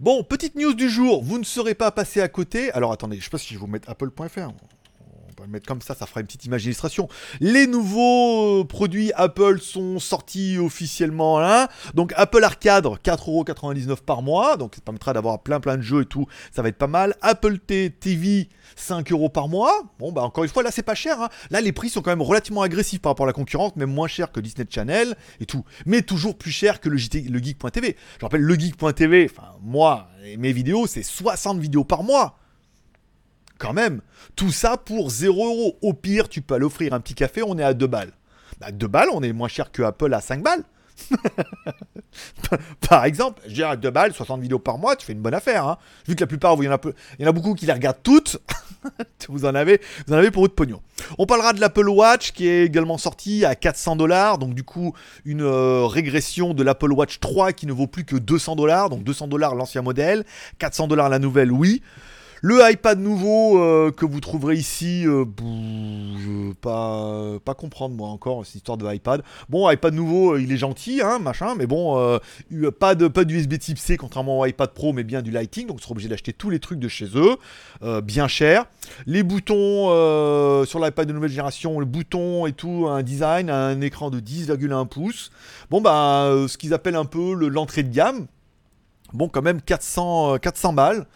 Bon, 0.00 0.22
petite 0.22 0.54
news 0.54 0.74
du 0.74 0.88
jour, 0.88 1.24
vous 1.24 1.38
ne 1.38 1.44
serez 1.44 1.74
pas 1.74 1.90
passé 1.90 2.20
à 2.20 2.28
côté. 2.28 2.70
Alors 2.72 2.92
attendez, 2.92 3.18
je 3.18 3.24
sais 3.24 3.30
pas 3.30 3.38
si 3.38 3.48
je 3.48 3.54
vais 3.54 3.60
vous 3.60 3.66
mettre 3.66 3.90
apple.fr 3.90 4.52
va 5.42 5.46
le 5.46 5.52
mettre 5.52 5.66
comme 5.66 5.80
ça, 5.80 5.94
ça 5.94 6.06
fera 6.06 6.20
une 6.20 6.26
petite 6.26 6.44
image 6.44 6.62
d'illustration. 6.62 7.08
Les 7.40 7.66
nouveaux 7.66 8.60
euh, 8.60 8.64
produits 8.64 9.12
Apple 9.14 9.60
sont 9.60 9.98
sortis 9.98 10.58
officiellement 10.58 11.38
là. 11.38 11.68
Donc 11.94 12.12
Apple 12.16 12.42
Arcade, 12.42 12.86
4,99€ 12.86 13.96
par 14.02 14.22
mois. 14.22 14.56
Donc 14.56 14.74
ça 14.74 14.80
permettra 14.80 15.12
d'avoir 15.12 15.42
plein 15.42 15.60
plein 15.60 15.76
de 15.76 15.82
jeux 15.82 16.02
et 16.02 16.06
tout. 16.06 16.26
Ça 16.52 16.62
va 16.62 16.68
être 16.68 16.78
pas 16.78 16.86
mal. 16.86 17.14
Apple 17.22 17.58
TV, 17.58 18.48
5 18.76 19.12
euros 19.12 19.28
par 19.28 19.48
mois. 19.48 19.82
Bon, 19.98 20.12
bah 20.12 20.22
encore 20.22 20.44
une 20.44 20.50
fois, 20.50 20.62
là 20.62 20.70
c'est 20.70 20.82
pas 20.82 20.94
cher. 20.94 21.20
Hein. 21.20 21.28
Là 21.50 21.60
les 21.60 21.72
prix 21.72 21.88
sont 21.88 22.02
quand 22.02 22.10
même 22.10 22.22
relativement 22.22 22.62
agressifs 22.62 23.00
par 23.00 23.10
rapport 23.10 23.26
à 23.26 23.28
la 23.28 23.32
concurrente, 23.32 23.76
même 23.76 23.92
moins 23.92 24.08
cher 24.08 24.32
que 24.32 24.40
Disney 24.40 24.66
Channel 24.68 25.16
et 25.40 25.46
tout. 25.46 25.64
Mais 25.86 26.02
toujours 26.02 26.36
plus 26.36 26.52
cher 26.52 26.80
que 26.80 26.88
le, 26.88 26.96
le 26.96 27.38
Geek.tv. 27.38 27.96
Je 28.18 28.24
rappelle, 28.24 28.40
le 28.40 28.54
Geek.tv, 28.54 29.30
enfin 29.30 29.48
moi, 29.62 30.08
mes 30.38 30.52
vidéos, 30.52 30.86
c'est 30.86 31.02
60 31.02 31.58
vidéos 31.58 31.84
par 31.84 32.02
mois 32.02 32.38
quand 33.58 33.72
même. 33.72 34.00
Tout 34.36 34.50
ça 34.50 34.76
pour 34.76 35.10
0 35.10 35.46
euros. 35.46 35.78
Au 35.82 35.92
pire, 35.92 36.28
tu 36.28 36.40
peux 36.40 36.54
aller 36.54 36.64
offrir 36.64 36.94
un 36.94 37.00
petit 37.00 37.14
café, 37.14 37.42
on 37.42 37.58
est 37.58 37.64
à 37.64 37.74
2 37.74 37.86
balles. 37.86 38.12
Bah, 38.60 38.72
2 38.72 38.86
balles, 38.86 39.08
on 39.12 39.22
est 39.22 39.32
moins 39.32 39.48
cher 39.48 39.70
que 39.70 39.82
Apple 39.82 40.12
à 40.14 40.20
5 40.20 40.42
balles. 40.42 40.64
par 42.88 43.04
exemple, 43.04 43.40
je 43.46 43.54
dirais 43.54 43.70
à 43.70 43.76
2 43.76 43.90
balles, 43.90 44.12
60 44.12 44.40
vidéos 44.40 44.58
par 44.58 44.78
mois, 44.78 44.96
tu 44.96 45.06
fais 45.06 45.12
une 45.12 45.20
bonne 45.20 45.34
affaire. 45.34 45.66
Hein. 45.66 45.78
Vu 46.06 46.14
que 46.14 46.20
la 46.20 46.26
plupart, 46.26 46.56
il 46.58 46.64
y, 46.64 46.68
en 46.68 47.28
a 47.28 47.32
beaucoup 47.32 47.54
qui 47.54 47.66
les 47.66 47.72
regardent 47.72 48.02
toutes, 48.02 48.38
vous, 49.28 49.44
en 49.44 49.54
avez, 49.54 49.80
vous 50.06 50.14
en 50.14 50.16
avez 50.16 50.30
pour 50.30 50.42
votre 50.42 50.54
pognon. 50.54 50.80
On 51.18 51.26
parlera 51.26 51.52
de 51.52 51.60
l'Apple 51.60 51.88
Watch 51.88 52.32
qui 52.32 52.48
est 52.48 52.64
également 52.64 52.98
sorti 52.98 53.44
à 53.44 53.54
400 53.54 53.96
dollars, 53.96 54.38
donc 54.38 54.54
du 54.54 54.64
coup 54.64 54.92
une 55.24 55.42
euh, 55.42 55.86
régression 55.86 56.54
de 56.54 56.62
l'Apple 56.62 56.92
Watch 56.92 57.20
3 57.20 57.52
qui 57.52 57.66
ne 57.66 57.72
vaut 57.72 57.86
plus 57.86 58.04
que 58.04 58.16
200 58.16 58.56
dollars, 58.56 58.90
donc 58.90 59.04
200 59.04 59.28
dollars 59.28 59.54
l'ancien 59.54 59.82
modèle, 59.82 60.24
400 60.58 60.88
dollars 60.88 61.08
la 61.08 61.18
nouvelle, 61.18 61.52
oui. 61.52 61.82
Le 62.40 62.60
iPad 62.70 63.00
nouveau 63.00 63.60
euh, 63.60 63.90
que 63.90 64.06
vous 64.06 64.20
trouverez 64.20 64.54
ici, 64.54 65.04
euh, 65.06 65.24
je 65.38 66.52
pas, 66.54 67.38
pas 67.44 67.54
comprendre 67.54 67.96
moi 67.96 68.08
encore 68.10 68.46
cette 68.46 68.56
histoire 68.56 68.78
de 68.78 68.92
iPad. 68.92 69.22
Bon, 69.48 69.68
iPad 69.68 69.92
nouveau, 69.92 70.34
euh, 70.34 70.40
il 70.40 70.52
est 70.52 70.56
gentil, 70.56 71.00
hein, 71.02 71.18
machin, 71.18 71.56
mais 71.56 71.66
bon, 71.66 72.18
pas 72.78 72.94
de 72.94 73.08
pas 73.08 73.24
d'USB 73.24 73.58
Type 73.58 73.78
C 73.78 73.96
contrairement 73.96 74.38
au 74.38 74.46
iPad 74.46 74.70
Pro, 74.70 74.92
mais 74.92 75.02
bien 75.02 75.20
du 75.20 75.32
Lighting, 75.32 75.66
donc 75.66 75.78
on 75.78 75.82
sera 75.82 75.92
obligé 75.92 76.08
d'acheter 76.08 76.32
tous 76.32 76.50
les 76.50 76.60
trucs 76.60 76.78
de 76.78 76.88
chez 76.88 77.08
eux, 77.16 77.36
bien 78.02 78.28
cher. 78.28 78.66
Les 79.06 79.22
boutons 79.22 79.86
sur 80.64 80.78
l'iPad 80.78 81.08
de 81.08 81.12
nouvelle 81.12 81.30
génération, 81.30 81.80
le 81.80 81.86
bouton 81.86 82.46
et 82.46 82.52
tout, 82.52 82.86
un 82.88 83.02
design, 83.02 83.50
un 83.50 83.80
écran 83.80 84.10
de 84.10 84.20
10,1 84.20 84.86
pouces. 84.86 85.30
Bon 85.70 85.80
bah, 85.80 86.30
ce 86.46 86.56
qu'ils 86.56 86.72
appellent 86.72 86.96
un 86.96 87.04
peu 87.04 87.34
l'entrée 87.48 87.82
de 87.82 87.92
gamme. 87.92 88.26
Bon, 89.14 89.28
quand 89.28 89.42
même 89.42 89.62
400, 89.62 90.38
400 90.38 90.74
balles. 90.74 91.06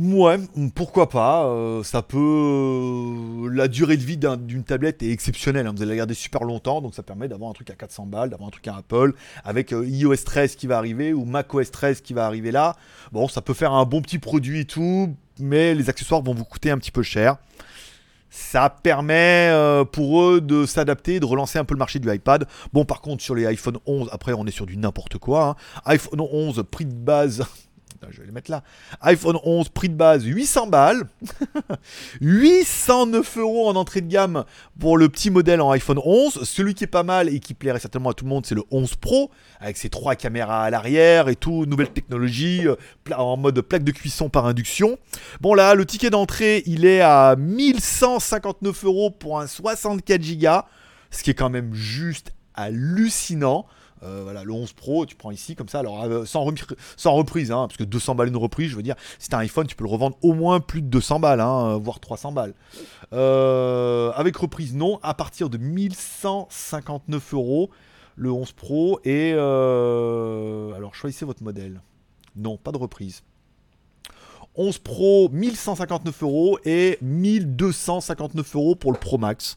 Ouais, 0.00 0.38
pourquoi 0.76 1.08
pas. 1.08 1.46
euh, 1.46 1.82
ça 1.82 2.02
peut. 2.02 2.18
euh, 2.18 3.48
la 3.52 3.66
durée 3.66 3.96
de 3.96 4.02
vie 4.02 4.16
d'un- 4.16 4.36
d'une 4.36 4.62
tablette 4.62 5.02
est 5.02 5.10
exceptionnelle. 5.10 5.66
hein, 5.66 5.72
vous 5.74 5.82
allez 5.82 5.90
la 5.92 5.96
garder 5.96 6.14
super 6.14 6.44
longtemps, 6.44 6.80
donc 6.80 6.94
ça 6.94 7.02
permet 7.02 7.26
d'avoir 7.26 7.50
un 7.50 7.52
truc 7.52 7.68
à 7.70 7.74
400 7.74 8.06
balles, 8.06 8.30
d'avoir 8.30 8.46
un 8.46 8.50
truc 8.52 8.68
à 8.68 8.76
Apple, 8.76 9.14
avec 9.44 9.72
euh, 9.72 9.84
iOS 9.84 10.14
13 10.24 10.54
qui 10.54 10.68
va 10.68 10.78
arriver 10.78 11.12
ou 11.12 11.24
macOS 11.24 11.70
13 11.72 12.00
qui 12.02 12.12
va 12.14 12.26
arriver 12.26 12.52
là. 12.52 12.76
Bon, 13.10 13.26
ça 13.26 13.40
peut 13.42 13.54
faire 13.54 13.72
un 13.72 13.84
bon 13.86 14.00
petit 14.00 14.18
produit 14.20 14.60
et 14.60 14.64
tout, 14.66 15.16
mais 15.40 15.74
les 15.74 15.88
accessoires 15.90 16.22
vont 16.22 16.34
vous 16.34 16.44
coûter 16.44 16.70
un 16.70 16.78
petit 16.78 16.92
peu 16.92 17.02
cher. 17.02 17.36
Ça 18.30 18.68
permet 18.70 19.50
pour 19.90 20.22
eux 20.22 20.40
de 20.40 20.64
s'adapter, 20.66 21.18
de 21.18 21.24
relancer 21.24 21.58
un 21.58 21.64
peu 21.64 21.74
le 21.74 21.78
marché 21.78 21.98
du 21.98 22.12
iPad. 22.12 22.46
Bon, 22.72 22.84
par 22.84 23.00
contre, 23.00 23.22
sur 23.24 23.34
les 23.34 23.46
iPhone 23.46 23.78
11, 23.86 24.10
après, 24.12 24.32
on 24.34 24.44
est 24.46 24.50
sur 24.52 24.66
du 24.66 24.76
n'importe 24.76 25.16
quoi. 25.18 25.48
hein. 25.48 25.80
iPhone 25.86 26.20
11, 26.20 26.62
prix 26.70 26.84
de 26.84 26.92
base. 26.94 27.42
Je 28.10 28.20
vais 28.20 28.26
les 28.26 28.32
mettre 28.32 28.50
là. 28.50 28.62
iPhone 29.00 29.38
11, 29.44 29.68
prix 29.70 29.88
de 29.88 29.94
base 29.94 30.24
800 30.24 30.66
balles. 30.68 31.08
809 32.20 33.38
euros 33.38 33.68
en 33.68 33.76
entrée 33.76 34.00
de 34.00 34.08
gamme 34.08 34.44
pour 34.78 34.98
le 34.98 35.08
petit 35.08 35.30
modèle 35.30 35.60
en 35.60 35.70
iPhone 35.70 36.00
11. 36.04 36.44
Celui 36.44 36.74
qui 36.74 36.84
est 36.84 36.88
pas 36.88 37.02
mal 37.02 37.28
et 37.28 37.40
qui 37.40 37.54
plairait 37.54 37.80
certainement 37.80 38.10
à 38.10 38.14
tout 38.14 38.24
le 38.24 38.30
monde, 38.30 38.46
c'est 38.46 38.54
le 38.54 38.62
11 38.70 38.96
Pro, 38.96 39.30
avec 39.60 39.76
ses 39.76 39.88
trois 39.88 40.14
caméras 40.14 40.64
à 40.64 40.70
l'arrière 40.70 41.28
et 41.28 41.36
tout, 41.36 41.66
nouvelle 41.66 41.90
technologie, 41.90 42.66
euh, 42.66 42.76
en 43.14 43.36
mode 43.36 43.60
plaque 43.60 43.84
de 43.84 43.92
cuisson 43.92 44.28
par 44.28 44.46
induction. 44.46 44.98
Bon 45.40 45.54
là, 45.54 45.74
le 45.74 45.84
ticket 45.86 46.10
d'entrée, 46.10 46.62
il 46.66 46.84
est 46.84 47.00
à 47.00 47.36
1159 47.36 48.84
euros 48.84 49.10
pour 49.10 49.40
un 49.40 49.46
64 49.46 50.20
Go, 50.38 50.48
ce 51.10 51.22
qui 51.22 51.30
est 51.30 51.34
quand 51.34 51.50
même 51.50 51.74
juste 51.74 52.32
hallucinant. 52.54 53.66
Euh, 54.02 54.20
voilà, 54.22 54.44
le 54.44 54.52
11 54.52 54.72
Pro, 54.72 55.06
tu 55.06 55.16
prends 55.16 55.30
ici 55.30 55.54
comme 55.56 55.68
ça, 55.68 55.80
alors 55.80 56.02
euh, 56.04 56.24
sans, 56.24 56.44
remi- 56.44 56.62
sans 56.96 57.12
reprise, 57.14 57.50
hein, 57.50 57.66
parce 57.68 57.76
que 57.76 57.84
200 57.84 58.14
balles 58.14 58.28
une 58.28 58.36
reprise, 58.36 58.70
je 58.70 58.76
veux 58.76 58.82
dire, 58.82 58.94
si 59.18 59.28
t'as 59.28 59.38
un 59.38 59.40
iPhone, 59.40 59.66
tu 59.66 59.74
peux 59.76 59.84
le 59.84 59.90
revendre 59.90 60.16
au 60.22 60.32
moins 60.34 60.60
plus 60.60 60.82
de 60.82 60.86
200 60.88 61.20
balles, 61.20 61.40
hein, 61.40 61.74
euh, 61.74 61.78
voire 61.78 62.00
300 62.00 62.32
balles. 62.32 62.54
Avec 63.12 64.36
reprise, 64.36 64.74
non, 64.74 64.98
à 65.02 65.14
partir 65.14 65.48
de 65.50 65.58
1159 65.58 67.34
euros, 67.34 67.70
le 68.16 68.30
11 68.32 68.52
Pro, 68.52 69.00
et 69.04 69.32
alors 69.32 70.94
choisissez 70.94 71.24
votre 71.24 71.42
modèle. 71.42 71.80
Non, 72.36 72.56
pas 72.56 72.72
de 72.72 72.78
reprise. 72.78 73.22
11 74.58 74.78
Pro 74.78 75.28
1159 75.32 76.22
euros 76.22 76.58
et 76.64 76.98
1259 77.00 78.56
euros 78.56 78.74
pour 78.74 78.92
le 78.92 78.98
Pro 78.98 79.16
Max. 79.16 79.56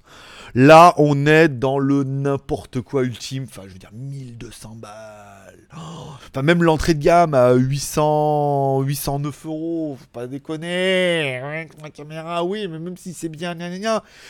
Là, 0.53 0.93
on 0.98 1.25
est 1.25 1.50
dans 1.50 1.79
le 1.79 2.03
n'importe 2.03 2.81
quoi 2.81 3.03
ultime. 3.03 3.46
Enfin, 3.50 3.63
je 3.67 3.74
veux 3.74 3.79
dire, 3.79 3.91
1200 3.93 4.77
balles. 4.79 5.58
Enfin, 5.74 6.41
même 6.43 6.62
l'entrée 6.62 6.93
de 6.93 7.01
gamme 7.01 7.34
à 7.34 7.53
800, 7.53 8.81
809 8.81 9.46
euros. 9.46 9.98
Faut 10.00 10.08
pas 10.13 10.27
déconner. 10.27 11.41
La 11.81 11.89
caméra, 11.89 12.43
oui, 12.43 12.67
mais 12.67 12.79
même 12.79 12.98
si 12.98 13.13
c'est 13.13 13.29
bien, 13.29 13.55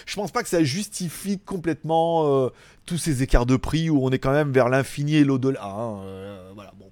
je 0.05 0.15
pense 0.15 0.31
pas 0.31 0.43
que 0.43 0.49
ça 0.49 0.63
justifie 0.63 1.39
complètement 1.39 2.25
euh, 2.27 2.49
tous 2.85 2.97
ces 2.97 3.23
écarts 3.23 3.45
de 3.45 3.55
prix 3.55 3.89
où 3.89 4.05
on 4.05 4.09
est 4.11 4.19
quand 4.19 4.31
même 4.31 4.51
vers 4.51 4.69
l'infini 4.69 5.15
et 5.15 5.23
l'au-delà. 5.23 5.63
hein. 5.63 6.01
Euh, 6.05 6.51
voilà, 6.55 6.71
bon. 6.79 6.90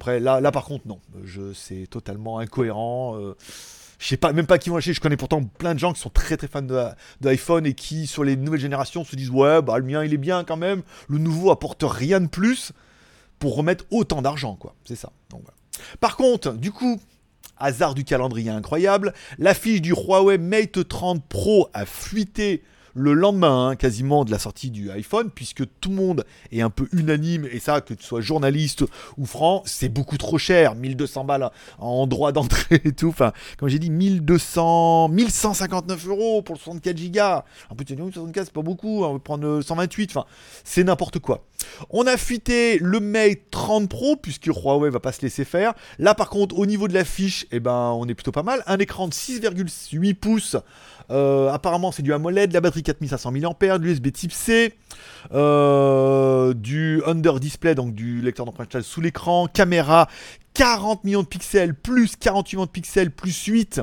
Après, 0.00 0.18
là, 0.18 0.40
par 0.50 0.64
contre, 0.64 0.88
non. 0.88 0.98
Je, 1.24 1.52
c'est 1.52 1.86
totalement 1.86 2.38
incohérent. 2.38 3.18
euh, 3.18 3.36
je 3.98 4.06
sais 4.08 4.16
pas, 4.16 4.32
même 4.32 4.46
pas 4.46 4.56
qui 4.56 4.70
vont 4.70 4.76
acheter. 4.76 4.94
Je 4.94 5.00
connais 5.00 5.18
pourtant 5.18 5.44
plein 5.44 5.74
de 5.74 5.78
gens 5.78 5.92
qui 5.92 6.00
sont 6.00 6.08
très 6.08 6.38
très 6.38 6.48
fans 6.48 6.62
de, 6.62 6.82
iPhone 7.26 7.66
et 7.66 7.74
qui, 7.74 8.06
sur 8.06 8.24
les 8.24 8.34
nouvelles 8.34 8.60
générations, 8.60 9.04
se 9.04 9.14
disent 9.14 9.28
Ouais, 9.28 9.60
bah 9.60 9.76
le 9.76 9.84
mien 9.84 10.02
il 10.02 10.14
est 10.14 10.18
bien 10.18 10.42
quand 10.42 10.56
même. 10.56 10.80
Le 11.08 11.18
nouveau 11.18 11.50
apporte 11.50 11.84
rien 11.86 12.18
de 12.22 12.28
plus 12.28 12.72
pour 13.38 13.56
remettre 13.56 13.84
autant 13.90 14.22
d'argent, 14.22 14.56
quoi. 14.56 14.74
C'est 14.86 14.96
ça. 14.96 15.12
Par 16.00 16.16
contre, 16.16 16.54
du 16.54 16.72
coup, 16.72 16.98
hasard 17.58 17.94
du 17.94 18.04
calendrier 18.04 18.48
incroyable, 18.48 19.12
l'affiche 19.38 19.82
du 19.82 19.92
Huawei 19.92 20.38
Mate 20.38 20.88
30 20.88 21.22
Pro 21.26 21.68
a 21.74 21.84
fuité 21.84 22.62
le 22.94 23.12
lendemain 23.12 23.68
hein, 23.68 23.76
quasiment 23.76 24.24
de 24.24 24.30
la 24.30 24.38
sortie 24.38 24.70
du 24.70 24.90
iPhone, 24.90 25.30
puisque 25.30 25.62
tout 25.80 25.90
le 25.90 25.96
monde 25.96 26.24
est 26.52 26.60
un 26.60 26.70
peu 26.70 26.88
unanime, 26.92 27.46
et 27.50 27.60
ça, 27.60 27.80
que 27.80 27.94
tu 27.94 28.04
sois 28.04 28.20
journaliste 28.20 28.84
ou 29.16 29.26
franc, 29.26 29.62
c'est 29.64 29.88
beaucoup 29.88 30.16
trop 30.16 30.38
cher, 30.38 30.74
1200 30.74 31.24
balles 31.24 31.50
en 31.78 32.06
droit 32.06 32.32
d'entrée 32.32 32.80
et 32.84 32.92
tout, 32.92 33.08
enfin, 33.08 33.32
comme 33.58 33.68
j'ai 33.68 33.78
dit, 33.78 33.90
1200, 33.90 35.08
1159 35.08 36.06
euros 36.08 36.42
pour 36.42 36.54
le 36.54 36.60
64 36.60 37.00
Go. 37.10 37.20
En 37.70 37.74
plus, 37.74 37.84
tu 37.84 37.96
dis, 37.96 38.02
oui, 38.02 38.12
64 38.12 38.46
c'est 38.46 38.52
pas 38.52 38.62
beaucoup, 38.62 39.04
on 39.04 39.14
va 39.14 39.18
prendre 39.18 39.46
euh, 39.46 39.62
128, 39.62 40.10
enfin, 40.10 40.26
c'est 40.64 40.84
n'importe 40.84 41.18
quoi. 41.18 41.44
On 41.90 42.06
a 42.06 42.16
fuité 42.16 42.78
le 42.80 43.00
Mate 43.00 43.50
30 43.50 43.88
Pro, 43.88 44.16
puisque 44.16 44.46
Huawei 44.46 44.90
va 44.90 45.00
pas 45.00 45.12
se 45.12 45.22
laisser 45.22 45.44
faire. 45.44 45.74
Là, 45.98 46.14
par 46.14 46.30
contre, 46.30 46.58
au 46.58 46.66
niveau 46.66 46.88
de 46.88 46.94
la 46.94 47.04
fiche, 47.04 47.46
eh 47.50 47.60
ben, 47.60 47.92
on 47.96 48.06
est 48.08 48.14
plutôt 48.14 48.32
pas 48.32 48.42
mal. 48.42 48.62
Un 48.66 48.78
écran 48.78 49.08
de 49.08 49.12
6,8 49.12 50.14
pouces. 50.14 50.56
Euh, 51.10 51.50
apparemment, 51.50 51.90
c'est 51.92 52.02
du 52.02 52.12
AMOLED, 52.12 52.52
la 52.52 52.60
batterie 52.60 52.79
4500 52.82 53.32
mAh, 53.32 53.78
de 53.78 53.84
l'USB 53.84 54.12
Type 54.12 54.32
C, 54.32 54.74
euh, 55.32 56.54
du 56.54 57.02
Under 57.06 57.40
Display, 57.40 57.74
donc 57.74 57.94
du 57.94 58.20
lecteur 58.20 58.46
d'empreinte 58.46 58.80
sous 58.82 59.00
l'écran, 59.00 59.46
caméra 59.46 60.08
40 60.54 61.04
millions 61.04 61.22
de 61.22 61.28
pixels, 61.28 61.74
plus 61.74 62.16
48 62.16 62.56
millions 62.56 62.66
de 62.66 62.70
pixels, 62.70 63.10
plus 63.10 63.44
8. 63.44 63.80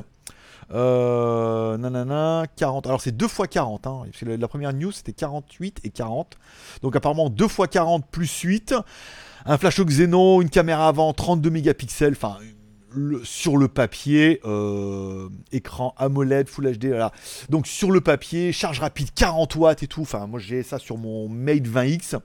Euh, 0.74 1.78
nanana, 1.78 2.44
40. 2.58 2.88
Alors 2.88 3.02
c'est 3.02 3.16
2 3.16 3.26
x 3.26 3.38
40. 3.50 3.88
Hein, 3.88 4.02
parce 4.06 4.18
que 4.20 4.26
la 4.26 4.48
première 4.48 4.74
news 4.74 4.92
c'était 4.92 5.14
48 5.14 5.80
et 5.84 5.90
40. 5.90 6.38
Donc 6.82 6.96
apparemment 6.96 7.30
2 7.30 7.46
x 7.46 7.58
40 7.72 8.06
plus 8.12 8.42
8. 8.42 8.76
Un 9.46 9.58
flash 9.58 9.80
au 9.80 9.86
Xenon, 9.86 10.42
une 10.42 10.50
caméra 10.50 10.90
avant 10.90 11.14
32 11.14 11.50
mégapixels. 11.50 12.14
Enfin, 12.14 12.38
sur 13.24 13.58
le 13.58 13.68
papier, 13.68 14.40
euh, 14.46 15.30
écran 15.52 15.94
AMOLED, 15.98 16.48
Full 16.48 16.78
HD, 16.78 16.88
voilà. 16.88 17.12
Donc 17.50 17.68
sur 17.68 17.92
le 17.92 18.02
papier, 18.02 18.52
charge 18.52 18.80
rapide 18.80 19.10
40 19.14 19.56
watts 19.56 19.84
et 19.84 19.88
tout. 19.88 20.02
Enfin, 20.02 20.28
moi 20.28 20.40
j'ai 20.40 20.64
ça 20.64 20.80
sur 20.80 20.98
mon 20.98 21.30
Mate 21.30 21.68
20X. 21.68 22.20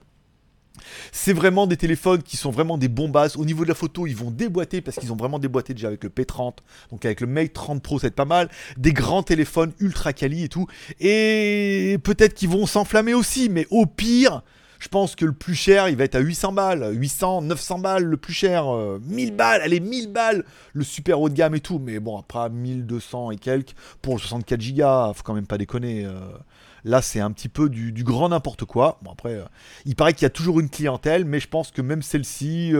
C'est 1.11 1.33
vraiment 1.33 1.67
des 1.67 1.77
téléphones 1.77 2.23
qui 2.23 2.35
sont 2.35 2.49
vraiment 2.49 2.77
des 2.77 2.87
bombasses. 2.87 3.37
Au 3.37 3.45
niveau 3.45 3.63
de 3.63 3.69
la 3.69 3.75
photo, 3.75 4.07
ils 4.07 4.15
vont 4.15 4.31
déboîter 4.31 4.81
parce 4.81 4.97
qu'ils 4.97 5.13
ont 5.13 5.15
vraiment 5.15 5.39
déboîté 5.39 5.73
déjà 5.73 5.87
avec 5.87 6.03
le 6.03 6.09
P30. 6.09 6.55
Donc 6.91 7.05
avec 7.05 7.21
le 7.21 7.27
Mate 7.27 7.53
30 7.53 7.81
Pro, 7.81 7.99
c'est 7.99 8.11
pas 8.11 8.25
mal. 8.25 8.49
Des 8.77 8.93
grands 8.93 9.23
téléphones 9.23 9.73
ultra 9.79 10.13
quali 10.13 10.43
et 10.43 10.49
tout. 10.49 10.67
Et 10.99 11.97
peut-être 12.03 12.33
qu'ils 12.33 12.49
vont 12.49 12.65
s'enflammer 12.65 13.13
aussi, 13.13 13.49
mais 13.49 13.67
au 13.69 13.85
pire, 13.85 14.41
je 14.83 14.89
pense 14.89 15.15
que 15.15 15.23
le 15.23 15.31
plus 15.31 15.55
cher, 15.55 15.87
il 15.87 15.95
va 15.95 16.03
être 16.03 16.15
à 16.15 16.19
800 16.19 16.51
balles. 16.51 16.91
800, 16.93 17.43
900 17.43 17.79
balles, 17.79 18.03
le 18.03 18.17
plus 18.17 18.33
cher. 18.33 18.67
euh, 18.67 18.99
1000 19.07 19.33
balles, 19.33 19.61
allez, 19.61 19.79
1000 19.79 20.11
balles, 20.11 20.43
le 20.73 20.83
super 20.83 21.21
haut 21.21 21.29
de 21.29 21.33
gamme 21.33 21.55
et 21.55 21.61
tout. 21.61 21.79
Mais 21.79 22.01
bon, 22.01 22.17
après, 22.19 22.49
1200 22.49 23.31
et 23.31 23.37
quelques 23.37 23.73
pour 24.01 24.15
le 24.15 24.19
64 24.19 24.61
Go, 24.75 25.13
faut 25.13 25.23
quand 25.23 25.33
même 25.35 25.47
pas 25.47 25.57
déconner. 25.57 26.03
euh. 26.05 26.11
Là, 26.83 27.01
c'est 27.01 27.21
un 27.21 27.31
petit 27.31 27.47
peu 27.47 27.69
du, 27.69 27.93
du 27.93 28.03
grand 28.03 28.27
n'importe 28.27 28.65
quoi. 28.65 28.99
Bon, 29.03 29.11
après, 29.13 29.35
euh, 29.35 29.45
il 29.85 29.95
paraît 29.95 30.11
qu'il 30.13 30.23
y 30.23 30.25
a 30.25 30.29
toujours 30.29 30.59
une 30.59 30.67
clientèle, 30.69 31.23
mais 31.23 31.39
je 31.39 31.47
pense 31.47 31.71
que 31.71 31.81
même 31.81 32.01
celle-ci, 32.01 32.73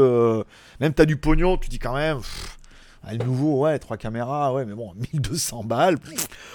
même 0.82 0.94
t'as 0.94 1.06
du 1.06 1.16
pognon, 1.16 1.56
tu 1.56 1.70
dis 1.70 1.80
quand 1.80 1.96
même. 1.96 2.18
pff, 2.18 2.58
ah, 3.06 3.14
le 3.14 3.26
nouveau, 3.26 3.60
ouais, 3.60 3.80
trois 3.80 3.98
caméras, 3.98 4.54
ouais, 4.54 4.64
mais 4.64 4.74
bon, 4.74 4.94
1200 5.14 5.66
balles 5.66 5.98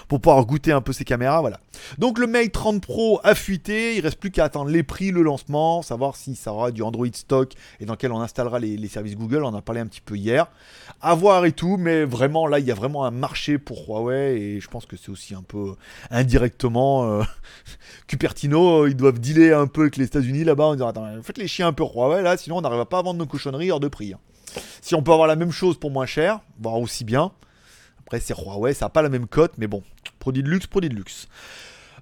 pour 0.09 0.19
pouvoir 0.19 0.45
goûter 0.47 0.73
un 0.73 0.81
peu 0.81 0.95
ces 0.95 1.05
caméras, 1.05 1.43
voilà. 1.43 1.61
Donc 1.99 2.19
le 2.19 2.27
Mate 2.27 2.53
30 2.53 2.81
Pro 2.81 3.21
a 3.23 3.35
fuité, 3.35 3.97
il 3.97 4.01
reste 4.01 4.19
plus 4.19 4.31
qu'à 4.31 4.45
attendre 4.45 4.71
les 4.71 4.83
prix, 4.83 5.11
le 5.11 5.23
lancement, 5.23 5.83
savoir 5.83 6.17
si 6.17 6.37
ça 6.37 6.53
aura 6.55 6.71
du 6.71 6.83
Android 6.83 7.07
stock 7.13 7.53
et 7.81 7.85
dans 7.85 7.93
lequel 7.93 8.13
on 8.13 8.21
installera 8.21 8.59
les, 8.59 8.89
services 8.89 9.17
Google, 9.17 9.45
on 9.45 9.49
en 9.49 9.55
a 9.55 9.61
parlé 9.61 9.83
un 9.83 9.87
petit 9.87 10.01
peu 10.01 10.17
hier. 10.17 10.47
À 11.03 11.15
voir 11.15 11.45
et 11.45 11.53
tout, 11.53 11.77
mais 11.77 12.05
vraiment 12.05 12.47
là, 12.47 12.59
il 12.59 12.65
y 12.65 12.71
a 12.71 12.75
vraiment 12.75 13.05
un 13.05 13.11
marché 13.11 13.59
pour 13.59 13.87
Huawei 13.87 14.41
et 14.41 14.61
je 14.61 14.69
pense 14.69 14.87
que 14.87 14.97
c'est 14.97 15.11
aussi 15.11 15.35
un 15.35 15.43
peu 15.43 15.75
indirectement 16.11 17.11
euh, 17.11 17.23
Cupertino, 18.07 18.87
ils 18.87 18.97
doivent 18.97 19.21
dealer 19.21 19.53
un 19.53 19.67
peu 19.67 19.83
avec 19.83 19.99
les 19.99 20.07
États-Unis 20.07 20.45
là-bas 20.45 20.65
en 20.65 20.73
disant 20.73 20.89
attends, 20.89 21.07
faites 21.23 21.39
les 21.39 21.49
chiens 21.49 21.67
un 21.67 21.73
peu 21.75 21.85
Huawei 21.85 22.23
là, 22.23 22.39
sinon 22.39 22.57
on 22.57 22.61
n'arrivera 22.63 22.89
pas 22.89 23.01
à 23.01 23.03
vendre 23.03 23.19
nos 23.19 23.27
cochonneries 23.27 23.71
hors 23.71 23.81
de 23.81 23.89
prix. 23.89 24.15
hein. 24.15 24.19
Si 24.81 24.95
on 24.95 25.03
peut 25.03 25.13
avoir 25.13 25.29
la 25.29 25.37
même 25.37 25.53
chose 25.53 25.79
pour 25.79 25.91
moins 25.91 26.07
cher, 26.07 26.41
voire 26.61 26.77
aussi 26.77 27.05
bien, 27.05 27.33
après 28.01 28.21
c'est 28.21 28.35
Huawei, 28.35 28.75
ça 28.75 28.87
n'a 28.87 28.91
pas 28.91 29.03
la 29.03 29.09
même 29.09 29.27
cote, 29.27 29.53
mais 29.59 29.67
bon, 29.67 29.83
produit 30.19 30.43
de 30.43 30.49
luxe, 30.49 30.67
produit 30.67 30.91
de 30.91 30.95
luxe. 30.95 31.29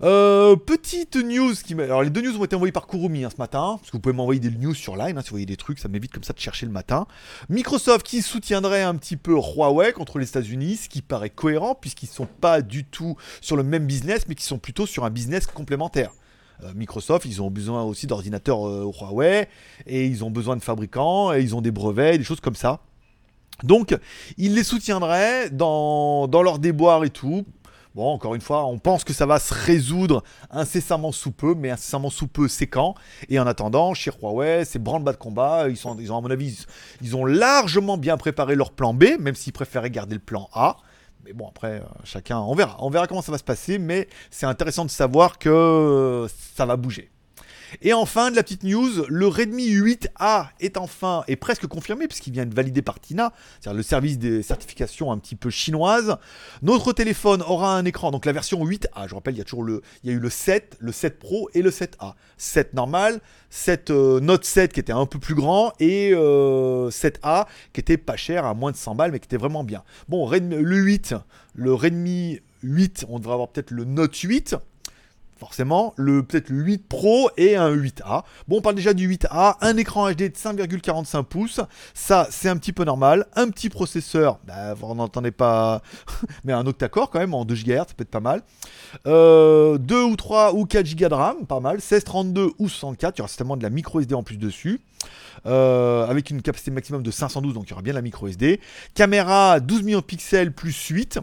Euh, 0.03 0.57
petite 0.57 1.17
news 1.17 1.55
qui 1.55 1.73
Alors 1.73 2.03
les 2.03 2.11
deux 2.11 2.21
news 2.21 2.39
ont 2.39 2.45
été 2.45 2.55
envoyées 2.55 2.73
par 2.73 2.87
Kurumi 2.87 3.25
hein, 3.25 3.31
ce 3.35 3.41
matin, 3.41 3.77
parce 3.79 3.91
que 3.91 3.97
vous 3.97 4.01
pouvez 4.01 4.15
m'envoyer 4.15 4.41
des 4.41 4.51
news 4.51 4.75
sur 4.75 4.97
Line, 4.97 5.17
hein, 5.17 5.23
si 5.23 5.31
vous 5.31 5.35
voyez 5.35 5.47
des 5.47 5.57
trucs, 5.57 5.79
ça 5.79 5.89
m'évite 5.89 6.13
comme 6.13 6.23
ça 6.23 6.33
de 6.33 6.39
chercher 6.39 6.67
le 6.67 6.73
matin. 6.73 7.07
Microsoft 7.49 8.07
qui 8.07 8.21
soutiendrait 8.21 8.83
un 8.83 8.95
petit 8.97 9.17
peu 9.17 9.33
Huawei 9.33 9.93
contre 9.93 10.19
les 10.19 10.29
États-Unis, 10.29 10.77
ce 10.77 10.89
qui 10.89 11.01
paraît 11.01 11.31
cohérent, 11.31 11.75
puisqu'ils 11.75 12.09
sont 12.09 12.27
pas 12.27 12.61
du 12.61 12.85
tout 12.85 13.17
sur 13.41 13.57
le 13.57 13.63
même 13.63 13.87
business, 13.87 14.27
mais 14.29 14.35
qui 14.35 14.45
sont 14.45 14.59
plutôt 14.59 14.87
sur 14.87 15.05
un 15.05 15.11
business 15.11 15.47
complémentaire. 15.47 16.11
Euh, 16.63 16.73
Microsoft, 16.75 17.27
ils 17.27 17.43
ont 17.43 17.51
besoin 17.51 17.83
aussi 17.83 18.07
d'ordinateurs 18.07 18.67
euh, 18.67 18.85
Huawei, 18.85 19.49
et 19.87 20.07
ils 20.07 20.25
ont 20.25 20.31
besoin 20.31 20.57
de 20.57 20.63
fabricants, 20.63 21.33
et 21.33 21.41
ils 21.41 21.55
ont 21.55 21.61
des 21.61 21.71
brevets, 21.71 22.19
des 22.19 22.25
choses 22.25 22.41
comme 22.41 22.57
ça. 22.57 22.81
Donc, 23.63 23.97
ils 24.37 24.55
les 24.55 24.65
soutiendraient 24.65 25.51
dans, 25.51 26.29
dans 26.29 26.43
leur 26.43 26.59
déboire 26.59 27.05
et 27.05 27.11
tout. 27.11 27.45
Bon, 27.95 28.13
encore 28.13 28.35
une 28.35 28.43
fois, 28.43 28.67
on 28.67 28.79
pense 28.79 29.05
que 29.05 29.15
ça 29.15 29.25
va 29.25 29.39
se 29.39 29.55
résoudre 29.55 30.23
incessamment 30.51 31.13
sous 31.13 31.31
peu, 31.31 31.55
mais 31.55 31.71
incessamment 31.71 32.11
sous 32.11 32.27
peu, 32.27 32.47
c'est 32.47 32.67
quand? 32.67 32.95
Et 33.31 33.39
en 33.39 33.47
attendant, 33.47 33.95
chez 33.95 34.11
Huawei, 34.11 34.67
c'est 34.67 34.79
branle-bas 34.79 35.13
de 35.13 35.17
combat. 35.17 35.71
Ils, 35.71 35.79
ils 36.01 36.13
ont, 36.13 36.19
à 36.19 36.21
mon 36.21 36.31
avis, 36.31 36.67
ils 37.01 37.17
ont 37.17 37.25
largement 37.25 37.97
bien 37.97 38.19
préparé 38.19 38.55
leur 38.55 38.73
plan 38.73 38.93
B, 38.93 39.05
même 39.19 39.35
s'ils 39.35 39.55
préféraient 39.55 39.89
garder 39.89 40.15
le 40.15 40.21
plan 40.21 40.51
A. 40.53 40.77
Mais 41.27 41.33
bon, 41.33 41.49
après, 41.49 41.83
chacun, 42.05 42.39
on 42.39 42.55
verra. 42.55 42.77
On 42.79 42.89
verra 42.89 43.09
comment 43.09 43.21
ça 43.21 43.33
va 43.33 43.39
se 43.39 43.45
passer, 43.45 43.79
mais 43.79 44.09
c'est 44.31 44.47
intéressant 44.47 44.85
de 44.85 44.91
savoir 44.91 45.39
que 45.39 46.27
ça 46.55 46.65
va 46.65 46.77
bouger. 46.77 47.11
Et 47.83 47.93
enfin, 47.93 48.31
de 48.31 48.37
la 48.37 48.43
petite 48.43 48.63
news, 48.63 49.05
le 49.09 49.27
Redmi 49.27 49.69
8A 49.69 50.49
est 50.61 50.77
enfin, 50.77 51.25
est 51.29 51.37
presque 51.37 51.67
confirmé, 51.67 52.07
puisqu'il 52.09 52.33
vient 52.33 52.47
de 52.47 52.55
valider 52.55 52.83
par 52.83 53.01
Tina, 53.01 53.33
c'est-à-dire 53.61 53.77
le 53.77 53.83
service 53.83 54.19
des 54.19 54.43
certifications 54.43 55.13
un 55.13 55.19
petit 55.19 55.37
peu 55.37 55.51
chinoise. 55.51 56.17
Notre 56.63 56.93
téléphone 56.93 57.43
aura 57.43 57.77
un 57.77 57.85
écran, 57.85 58.11
donc 58.11 58.27
la 58.27 58.33
version 58.33 58.65
8A, 58.65 59.09
je 59.09 59.15
rappelle, 59.15 59.35
il 59.35 59.39
y 59.39 59.41
a 59.41 59.45
toujours 59.45 59.65
le, 59.65 59.83
il 60.03 60.11
y 60.11 60.13
a 60.13 60.17
eu 60.17 60.21
le 60.21 60.31
7, 60.31 60.77
le 60.81 60.93
7 60.93 61.19
Pro 61.19 61.49
et 61.55 61.63
le 61.63 61.71
7A. 61.71 62.15
7 62.37 62.75
normal, 62.75 63.21
7 63.51 63.91
euh, 63.91 64.21
Note 64.21 64.45
7 64.45 64.73
qui 64.73 64.81
était 64.81 64.93
un 64.93 65.07
peu 65.07 65.19
plus 65.19 65.35
grand, 65.35 65.73
et 65.81 66.13
7A 66.13 66.17
euh, 66.17 67.45
qui 67.73 67.81
était 67.81 67.97
pas 67.97 68.17
cher, 68.17 68.45
à 68.45 68.55
moins 68.55 68.73
de 68.73 68.77
100 68.77 68.95
balles, 68.95 69.13
mais 69.13 69.21
qui 69.21 69.27
était 69.27 69.37
vraiment 69.37 69.65
bien. 69.65 69.83
Bon, 70.09 70.29
le 70.31 70.77
8, 70.77 71.15
le 71.55 71.75
Redmi 71.75 72.41
8, 72.63 73.07
on 73.09 73.19
devrait 73.19 73.35
avoir 73.35 73.49
peut-être 73.49 73.71
le 73.71 73.85
Note 73.85 74.17
8 74.17 74.57
forcément, 75.37 75.93
le 75.97 76.23
peut-être 76.23 76.49
le 76.51 76.63
8 76.63 76.89
Pro 76.89 77.31
et 77.37 77.57
un 77.57 77.75
8A. 77.75 78.23
Bon, 78.49 78.59
on 78.59 78.61
parle 78.61 78.75
déjà 78.75 78.95
du 78.95 79.09
8A, 79.09 79.57
un 79.61 79.77
écran 79.77 80.11
HD 80.11 80.23
de 80.23 80.37
5,45 80.37 81.25
pouces, 81.25 81.61
ça 81.95 82.27
c'est 82.31 82.49
un 82.49 82.57
petit 82.57 82.73
peu 82.73 82.85
normal, 82.85 83.27
un 83.35 83.51
petit 83.51 83.69
processeur, 83.69 84.39
bah, 84.47 84.75
vous 84.75 84.95
n'entendez 84.95 85.31
pas, 85.31 85.83
mais 86.45 86.53
un 86.53 86.67
octa-core 86.67 87.11
quand 87.11 87.19
même 87.19 87.35
en 87.35 87.45
2 87.45 87.55
GHz, 87.55 87.77
ça 87.77 87.85
peut 87.97 88.03
être 88.03 88.11
pas 88.11 88.21
mal. 88.21 88.43
2 89.05 89.11
euh, 89.11 89.79
ou 89.79 90.17
3 90.17 90.55
ou 90.55 90.65
4 90.65 90.97
Go 90.97 91.09
de 91.09 91.15
RAM, 91.15 91.47
pas 91.47 91.61
mal, 91.61 91.77
1632 91.77 92.51
ou 92.59 92.69
64, 92.69 93.17
il 93.17 93.19
y 93.19 93.23
aura 93.23 93.29
certainement 93.29 93.57
de 93.57 93.63
la 93.63 93.71
micro 93.71 94.01
SD 94.01 94.15
en 94.15 94.23
plus 94.23 94.39
dessus. 94.39 94.81
Euh, 95.45 96.07
avec 96.07 96.31
une 96.31 96.43
capacité 96.43 96.71
maximum 96.71 97.03
de 97.03 97.11
512, 97.11 97.55
donc 97.55 97.67
il 97.67 97.71
y 97.71 97.73
aura 97.75 97.83
bien 97.83 97.93
la 97.93 98.03
micro 98.03 98.27
SD. 98.27 98.61
Caméra 98.95 99.61
12 99.61 99.83
millions 99.83 100.01
de 100.01 100.05
pixels 100.05 100.53
plus 100.53 100.75
8. 100.89 101.21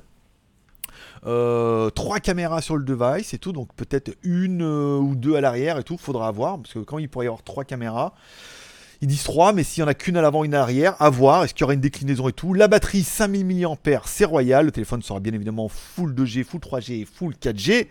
Euh, 1.26 1.90
trois 1.90 2.20
caméras 2.20 2.62
sur 2.62 2.76
le 2.76 2.84
device 2.84 3.34
et 3.34 3.38
tout, 3.38 3.54
donc 3.54 3.74
peut-être 3.76 4.12
une 4.24 4.62
euh, 4.62 4.98
ou 4.98 5.16
deux 5.16 5.36
à 5.36 5.42
l'arrière 5.42 5.78
et 5.78 5.84
tout, 5.84 5.98
faudra 5.98 6.30
voir, 6.32 6.60
parce 6.60 6.74
que 6.74 6.80
quand 6.80 6.98
il 6.98 7.08
pourrait 7.08 7.26
y 7.26 7.28
avoir 7.28 7.44
trois 7.44 7.64
caméras, 7.64 8.14
ils 9.02 9.08
disent 9.08 9.24
3, 9.24 9.52
mais 9.52 9.64
s'il 9.64 9.84
n'y 9.84 9.88
en 9.88 9.92
a 9.92 9.96
qu'une 9.96 10.16
à 10.16 10.22
l'avant, 10.22 10.46
une 10.46 10.54
à 10.54 10.60
l'arrière, 10.60 10.96
à 11.02 11.10
voir. 11.10 11.44
Est-ce 11.44 11.54
qu'il 11.54 11.62
y 11.62 11.66
aura 11.66 11.74
une 11.74 11.82
déclinaison 11.82 12.30
et 12.30 12.32
tout? 12.32 12.54
La 12.54 12.70
batterie 12.70 13.04
5000 13.04 13.46
mAh, 13.46 14.02
c'est 14.06 14.24
royal. 14.24 14.68
Le 14.68 14.72
téléphone 14.72 15.02
sera 15.02 15.20
bien 15.20 15.34
évidemment 15.34 15.68
full 15.68 16.14
2G, 16.14 16.46
full 16.46 16.62
3G 16.62 17.02
et 17.02 17.06
full 17.06 17.34
4G. 17.34 17.88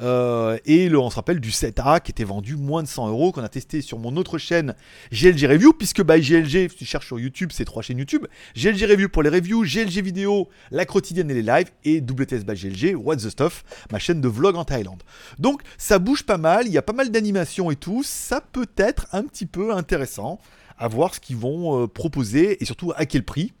Euh, 0.00 0.58
et 0.64 0.94
on 0.94 1.10
se 1.10 1.16
rappelle 1.16 1.40
du 1.40 1.50
7A 1.50 2.00
qui 2.00 2.10
était 2.10 2.24
vendu 2.24 2.56
moins 2.56 2.82
de 2.82 2.88
100 2.88 3.08
euros, 3.08 3.32
qu'on 3.32 3.42
a 3.42 3.48
testé 3.48 3.82
sur 3.82 3.98
mon 3.98 4.16
autre 4.16 4.38
chaîne 4.38 4.74
GLG 5.12 5.46
Review, 5.46 5.72
puisque 5.72 6.02
by 6.02 6.20
GLG, 6.20 6.70
si 6.70 6.76
tu 6.76 6.84
cherches 6.84 7.06
sur 7.06 7.18
YouTube, 7.18 7.50
c'est 7.52 7.64
trois 7.64 7.82
chaînes 7.82 7.98
YouTube. 7.98 8.26
GLG 8.54 8.84
Review 8.90 9.08
pour 9.08 9.22
les 9.22 9.30
reviews, 9.30 9.64
GLG 9.64 10.02
Vidéo, 10.02 10.48
la 10.70 10.86
quotidienne 10.86 11.30
et 11.30 11.34
les 11.34 11.42
lives, 11.42 11.70
et 11.84 12.00
WTS 12.00 12.44
GLG, 12.44 12.94
What's 12.96 13.24
the 13.24 13.30
Stuff, 13.30 13.64
ma 13.92 13.98
chaîne 13.98 14.20
de 14.20 14.28
vlog 14.28 14.56
en 14.56 14.64
Thaïlande. 14.64 15.02
Donc 15.38 15.62
ça 15.78 15.98
bouge 15.98 16.24
pas 16.24 16.38
mal, 16.38 16.66
il 16.66 16.72
y 16.72 16.78
a 16.78 16.82
pas 16.82 16.92
mal 16.92 17.10
d'animations 17.10 17.70
et 17.70 17.76
tout, 17.76 18.02
ça 18.02 18.40
peut 18.40 18.68
être 18.76 19.06
un 19.12 19.24
petit 19.24 19.46
peu 19.46 19.74
intéressant 19.74 20.40
à 20.78 20.88
voir 20.88 21.14
ce 21.14 21.20
qu'ils 21.20 21.36
vont 21.36 21.82
euh, 21.82 21.86
proposer 21.86 22.62
et 22.62 22.64
surtout 22.64 22.92
à 22.96 23.06
quel 23.06 23.22
prix. 23.22 23.52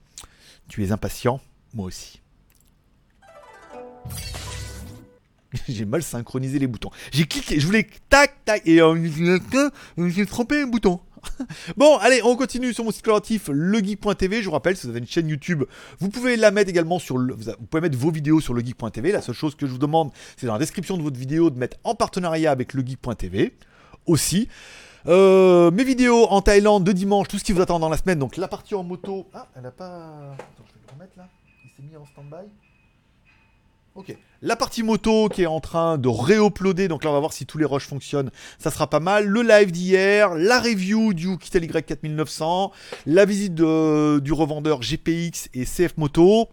Tu 0.68 0.84
es 0.84 0.92
impatient, 0.92 1.40
moi 1.74 1.86
aussi. 1.86 2.20
J'ai 5.68 5.84
mal 5.84 6.02
synchronisé 6.02 6.58
les 6.58 6.66
boutons. 6.66 6.90
J'ai 7.12 7.24
cliqué, 7.24 7.58
je 7.58 7.66
voulais 7.66 7.88
tac 8.08 8.44
tac 8.44 8.62
et 8.66 8.80
j'ai 10.08 10.26
trompé 10.26 10.62
un 10.62 10.66
bouton. 10.66 11.00
bon, 11.76 11.98
allez, 11.98 12.22
on 12.24 12.36
continue 12.36 12.72
sur 12.72 12.84
mon 12.84 12.90
site 12.90 13.06
relatif 13.06 13.48
legeek.tv. 13.52 14.40
Je 14.40 14.46
vous 14.46 14.52
rappelle, 14.52 14.76
si 14.76 14.84
vous 14.84 14.90
avez 14.90 15.00
une 15.00 15.06
chaîne 15.06 15.28
YouTube, 15.28 15.64
vous 15.98 16.08
pouvez 16.08 16.36
la 16.36 16.50
mettre 16.50 16.70
également 16.70 16.98
sur 16.98 17.18
le, 17.18 17.34
vous 17.34 17.66
pouvez 17.68 17.80
mettre 17.80 17.98
vos 17.98 18.10
vidéos 18.10 18.40
sur 18.40 18.54
legeek.tv. 18.54 19.12
La 19.12 19.20
seule 19.20 19.34
chose 19.34 19.54
que 19.54 19.66
je 19.66 19.72
vous 19.72 19.78
demande, 19.78 20.12
c'est 20.36 20.46
dans 20.46 20.54
la 20.54 20.58
description 20.58 20.96
de 20.96 21.02
votre 21.02 21.18
vidéo 21.18 21.50
de 21.50 21.58
mettre 21.58 21.76
en 21.84 21.94
partenariat 21.94 22.50
avec 22.50 22.74
legeek.tv 22.74 23.54
aussi. 24.06 24.48
Euh, 25.06 25.70
mes 25.70 25.84
vidéos 25.84 26.26
en 26.26 26.42
Thaïlande 26.42 26.84
de 26.84 26.92
dimanche, 26.92 27.28
tout 27.28 27.38
ce 27.38 27.44
qui 27.44 27.52
vous 27.52 27.60
attend 27.60 27.78
dans 27.78 27.88
la 27.88 27.96
semaine. 27.96 28.18
Donc 28.18 28.36
la 28.36 28.48
partie 28.48 28.74
en 28.74 28.82
moto. 28.82 29.26
Ah, 29.34 29.48
elle 29.56 29.66
a 29.66 29.70
pas. 29.70 30.34
Attends, 30.34 30.64
je 30.68 30.74
vais 30.74 30.86
le 30.86 30.92
remettre 30.92 31.18
là. 31.18 31.28
Il 31.64 31.70
s'est 31.70 31.82
mis 31.82 31.96
en 31.96 32.06
stand-by. 32.06 32.48
Ok. 33.94 34.16
La 34.42 34.56
partie 34.56 34.82
moto 34.82 35.28
qui 35.28 35.42
est 35.42 35.46
en 35.46 35.60
train 35.60 35.98
de 35.98 36.08
réuploader, 36.08 36.88
donc 36.88 37.04
là 37.04 37.10
on 37.10 37.12
va 37.12 37.18
voir 37.20 37.32
si 37.32 37.44
tous 37.44 37.58
les 37.58 37.64
rushs 37.64 37.86
fonctionnent, 37.86 38.30
ça 38.58 38.70
sera 38.70 38.88
pas 38.88 39.00
mal. 39.00 39.26
Le 39.26 39.42
live 39.42 39.72
d'hier, 39.72 40.34
la 40.34 40.60
review 40.60 41.12
du 41.12 41.36
Kittel 41.36 41.64
Y4900, 41.66 42.70
la 43.06 43.24
visite 43.24 43.54
du 43.54 44.32
revendeur 44.32 44.80
GPX 44.80 45.50
et 45.52 45.64
CF 45.64 45.96
Moto. 45.96 46.48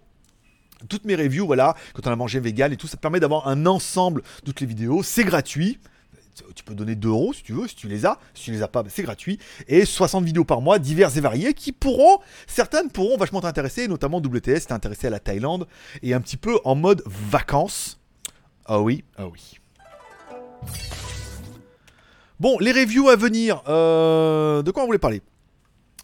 Toutes 0.90 1.06
mes 1.06 1.16
reviews, 1.16 1.46
voilà, 1.46 1.76
quand 1.94 2.06
on 2.08 2.12
a 2.12 2.16
mangé 2.16 2.40
vegan 2.40 2.74
et 2.74 2.78
tout, 2.78 2.88
ça 2.88 2.98
permet 2.98 3.20
d'avoir 3.20 3.48
un 3.48 3.66
ensemble 3.66 4.22
de 4.22 4.46
toutes 4.46 4.62
les 4.62 4.68
vidéos. 4.68 5.02
C'est 5.02 5.24
gratuit 5.24 5.80
tu 6.56 6.64
peux 6.64 6.76
donner 6.76 6.96
2 6.96 7.10
euros 7.10 7.34
si 7.34 7.44
tu 7.44 7.54
veux, 7.54 7.68
si 7.68 7.76
tu 7.76 7.88
les 7.88 8.06
as. 8.06 8.20
Si 8.34 8.46
tu 8.46 8.52
les 8.52 8.62
as 8.62 8.68
pas, 8.68 8.84
ben, 8.84 8.90
c'est 8.94 9.04
gratuit. 9.04 9.40
Et 9.68 9.86
60 9.86 10.24
vidéos 10.24 10.46
par 10.46 10.62
mois, 10.62 10.80
diverses 10.80 11.18
et 11.18 11.22
variées, 11.22 11.54
qui 11.54 11.72
pourront, 11.72 12.20
certaines 12.48 12.90
pourront 12.90 13.18
vachement 13.18 13.42
t'intéresser, 13.42 13.88
notamment 13.88 14.18
WTS, 14.20 14.68
t'es 14.68 14.74
intéressé 14.74 15.08
à 15.08 15.10
la 15.10 15.20
Thaïlande, 15.20 15.68
et 16.04 16.14
un 16.14 16.22
petit 16.22 16.38
peu 16.38 16.60
en 16.64 16.76
mode 16.76 17.04
vacances. 17.06 18.00
Ah 18.66 18.82
oui, 18.82 19.04
ah 19.18 19.28
oui. 19.28 19.60
Bon, 22.40 22.58
les 22.60 22.72
reviews 22.72 23.10
à 23.10 23.16
venir. 23.16 23.64
Euh, 23.68 24.62
de 24.62 24.72
quoi 24.72 24.84
on 24.84 24.86
voulait 24.86 25.00
parler? 25.00 25.22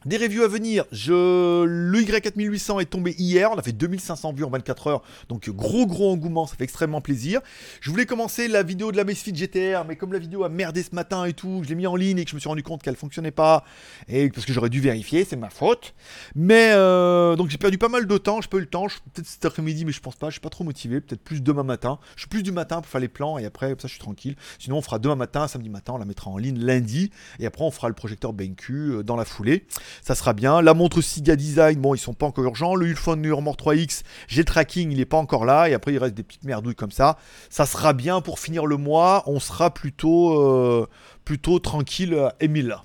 Des 0.05 0.17
reviews 0.17 0.43
à 0.43 0.47
venir. 0.47 0.85
Je... 0.91 1.63
Le 1.63 1.99
Y4800 1.99 2.81
est 2.81 2.85
tombé 2.85 3.15
hier. 3.17 3.51
On 3.51 3.55
a 3.55 3.61
fait 3.61 3.71
2500 3.71 4.33
vues 4.33 4.43
en 4.43 4.49
24 4.49 4.87
heures. 4.87 5.03
Donc 5.29 5.49
gros 5.49 5.85
gros 5.85 6.11
engouement. 6.11 6.45
Ça 6.47 6.55
fait 6.55 6.63
extrêmement 6.63 7.01
plaisir. 7.01 7.41
Je 7.81 7.89
voulais 7.89 8.05
commencer 8.05 8.47
la 8.47 8.63
vidéo 8.63 8.91
de 8.91 8.97
la 8.97 9.03
Mesfit 9.03 9.33
GTR. 9.33 9.85
Mais 9.87 9.95
comme 9.95 10.13
la 10.13 10.19
vidéo 10.19 10.43
a 10.43 10.49
merdé 10.49 10.83
ce 10.83 10.93
matin 10.93 11.25
et 11.25 11.33
tout, 11.33 11.61
je 11.63 11.69
l'ai 11.69 11.75
mis 11.75 11.87
en 11.87 11.95
ligne 11.95 12.17
et 12.19 12.25
que 12.25 12.31
je 12.31 12.35
me 12.35 12.39
suis 12.39 12.49
rendu 12.49 12.63
compte 12.63 12.83
qu'elle 12.83 12.95
fonctionnait 12.95 13.31
pas. 13.31 13.63
Et 14.07 14.29
parce 14.29 14.45
que 14.45 14.53
j'aurais 14.53 14.69
dû 14.69 14.81
vérifier. 14.81 15.25
C'est 15.25 15.35
ma 15.35 15.49
faute. 15.49 15.93
Mais 16.35 16.71
euh, 16.73 17.35
donc 17.35 17.49
j'ai 17.49 17.57
perdu 17.57 17.77
pas 17.77 17.89
mal 17.89 18.07
de 18.07 18.17
temps. 18.17 18.41
Je 18.41 18.47
eu 18.57 18.59
le 18.59 18.65
temps. 18.65 18.87
Peut-être 19.13 19.27
cet 19.27 19.45
après-midi, 19.45 19.85
mais 19.85 19.91
je 19.91 20.01
pense 20.01 20.15
pas. 20.15 20.27
Je 20.27 20.33
suis 20.33 20.41
pas 20.41 20.49
trop 20.49 20.63
motivé. 20.63 21.01
Peut-être 21.01 21.23
plus 21.23 21.41
demain 21.41 21.63
matin. 21.63 21.99
Je 22.15 22.21
suis 22.21 22.29
plus 22.29 22.43
du 22.43 22.51
matin 22.51 22.81
pour 22.81 22.87
faire 22.87 23.01
les 23.01 23.07
plans. 23.07 23.37
Et 23.37 23.45
après, 23.45 23.69
ça, 23.79 23.87
je 23.87 23.93
suis 23.93 23.99
tranquille. 23.99 24.35
Sinon, 24.59 24.77
on 24.77 24.81
fera 24.81 24.99
demain 24.99 25.15
matin, 25.15 25.47
samedi 25.47 25.69
matin. 25.69 25.93
On 25.95 25.97
la 25.97 26.05
mettra 26.05 26.29
en 26.29 26.37
ligne 26.37 26.59
lundi. 26.59 27.11
Et 27.39 27.45
après, 27.45 27.63
on 27.63 27.71
fera 27.71 27.87
le 27.87 27.95
projecteur 27.95 28.33
BenQ 28.33 28.73
euh, 28.73 29.03
dans 29.03 29.15
la 29.15 29.25
foulée 29.25 29.65
ça 30.01 30.15
sera 30.15 30.33
bien. 30.33 30.61
La 30.61 30.73
montre 30.73 31.01
Siga 31.01 31.35
Design, 31.35 31.79
bon, 31.79 31.93
ils 31.93 31.99
sont 31.99 32.13
pas 32.13 32.25
encore 32.25 32.43
urgents. 32.43 32.75
Le 32.75 32.87
Ulfone 32.87 33.23
Urmor 33.25 33.55
3X, 33.55 34.01
j'ai 34.27 34.41
le 34.41 34.45
tracking, 34.45 34.91
il 34.91 34.99
est 34.99 35.05
pas 35.05 35.17
encore 35.17 35.45
là. 35.45 35.69
Et 35.69 35.73
après, 35.73 35.93
il 35.93 35.97
reste 35.97 36.15
des 36.15 36.23
petites 36.23 36.43
merdouilles 36.43 36.75
comme 36.75 36.91
ça. 36.91 37.17
Ça 37.49 37.65
sera 37.65 37.93
bien 37.93 38.21
pour 38.21 38.39
finir 38.39 38.65
le 38.65 38.77
mois. 38.77 39.23
On 39.27 39.39
sera 39.39 39.73
plutôt, 39.73 40.39
euh, 40.39 40.87
plutôt 41.25 41.59
tranquille, 41.59 42.31
Emile. 42.39 42.77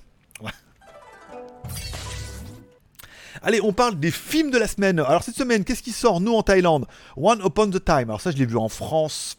Allez, 3.41 3.61
on 3.61 3.71
parle 3.71 3.99
des 3.99 4.11
films 4.11 4.51
de 4.51 4.57
la 4.57 4.67
semaine. 4.67 4.99
Alors 4.99 5.23
cette 5.23 5.35
semaine, 5.35 5.63
qu'est-ce 5.63 5.83
qui 5.83 5.91
sort 5.91 6.19
nous 6.19 6.33
en 6.33 6.43
Thaïlande? 6.43 6.85
One 7.15 7.41
Upon 7.45 7.69
the 7.69 7.83
Time. 7.83 8.09
Alors 8.09 8.21
ça, 8.21 8.31
je 8.31 8.37
l'ai 8.37 8.45
vu 8.45 8.57
en 8.57 8.69
France 8.69 9.37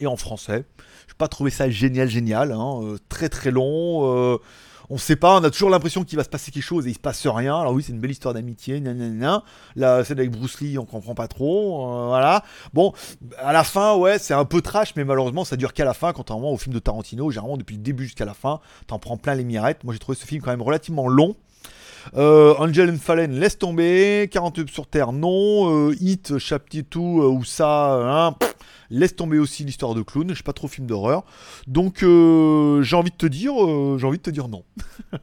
et 0.00 0.06
en 0.06 0.16
français. 0.16 0.64
Je 1.06 1.12
n'ai 1.12 1.16
pas 1.18 1.28
trouvé 1.28 1.50
ça 1.50 1.70
génial, 1.70 2.08
génial. 2.08 2.52
Hein. 2.52 2.80
Euh, 2.82 2.98
très 3.08 3.28
très 3.28 3.50
long. 3.50 4.34
Euh, 4.34 4.38
on 4.90 4.98
sait 4.98 5.16
pas, 5.16 5.38
on 5.38 5.44
a 5.44 5.50
toujours 5.50 5.70
l'impression 5.70 6.04
qu'il 6.04 6.16
va 6.16 6.24
se 6.24 6.28
passer 6.28 6.50
quelque 6.50 6.62
chose 6.62 6.86
et 6.86 6.90
il 6.90 6.94
se 6.94 6.98
passe 6.98 7.26
rien. 7.26 7.58
Alors 7.58 7.72
oui, 7.72 7.82
c'est 7.82 7.92
une 7.92 8.00
belle 8.00 8.10
histoire 8.10 8.34
d'amitié, 8.34 8.82
Là, 9.76 10.04
celle 10.04 10.18
avec 10.18 10.30
Bruce 10.30 10.60
Lee, 10.60 10.78
on 10.78 10.84
comprend 10.84 11.14
pas 11.14 11.28
trop, 11.28 11.86
euh, 11.86 12.06
voilà. 12.06 12.44
Bon, 12.72 12.92
à 13.38 13.52
la 13.52 13.64
fin, 13.64 13.96
ouais, 13.96 14.18
c'est 14.18 14.34
un 14.34 14.44
peu 14.44 14.60
trash, 14.60 14.94
mais 14.96 15.04
malheureusement, 15.04 15.44
ça 15.44 15.56
dure 15.56 15.72
qu'à 15.72 15.84
la 15.84 15.94
fin. 15.94 16.12
Quand 16.12 16.30
on 16.30 16.36
au 16.46 16.56
film 16.56 16.74
de 16.74 16.78
Tarantino, 16.78 17.30
généralement 17.30 17.56
depuis 17.56 17.76
le 17.76 17.82
début 17.82 18.04
jusqu'à 18.04 18.24
la 18.24 18.34
fin, 18.34 18.60
t'en 18.86 18.98
prends 18.98 19.16
plein 19.16 19.34
les 19.34 19.44
mirettes. 19.44 19.84
Moi, 19.84 19.92
j'ai 19.94 19.98
trouvé 19.98 20.16
ce 20.16 20.26
film 20.26 20.42
quand 20.42 20.50
même 20.50 20.62
relativement 20.62 21.08
long. 21.08 21.34
Euh, 22.14 22.54
Angel 22.58 22.90
and 22.90 22.98
Fallen, 22.98 23.32
laisse 23.38 23.58
tomber. 23.58 24.28
40 24.30 24.70
sur 24.70 24.86
Terre, 24.86 25.12
non. 25.12 25.90
Euh, 25.90 25.96
Hit, 26.00 26.38
chapitre 26.38 26.88
tout, 26.90 27.00
ou 27.22 27.44
ça, 27.44 28.28
hein, 28.28 28.36
laisse 28.90 29.16
tomber 29.16 29.38
aussi 29.38 29.64
l'histoire 29.64 29.94
de 29.94 30.02
clown. 30.02 30.28
Je 30.28 30.34
suis 30.34 30.44
pas 30.44 30.52
trop 30.52 30.68
film 30.68 30.86
d'horreur. 30.86 31.24
Donc 31.66 32.02
euh, 32.02 32.82
j'ai 32.82 32.96
envie 32.96 33.10
de 33.10 33.16
te 33.16 33.26
dire, 33.26 33.52
euh, 33.52 33.98
j'ai 33.98 34.06
envie 34.06 34.18
de 34.18 34.22
te 34.22 34.30
dire 34.30 34.48
non. 34.48 34.64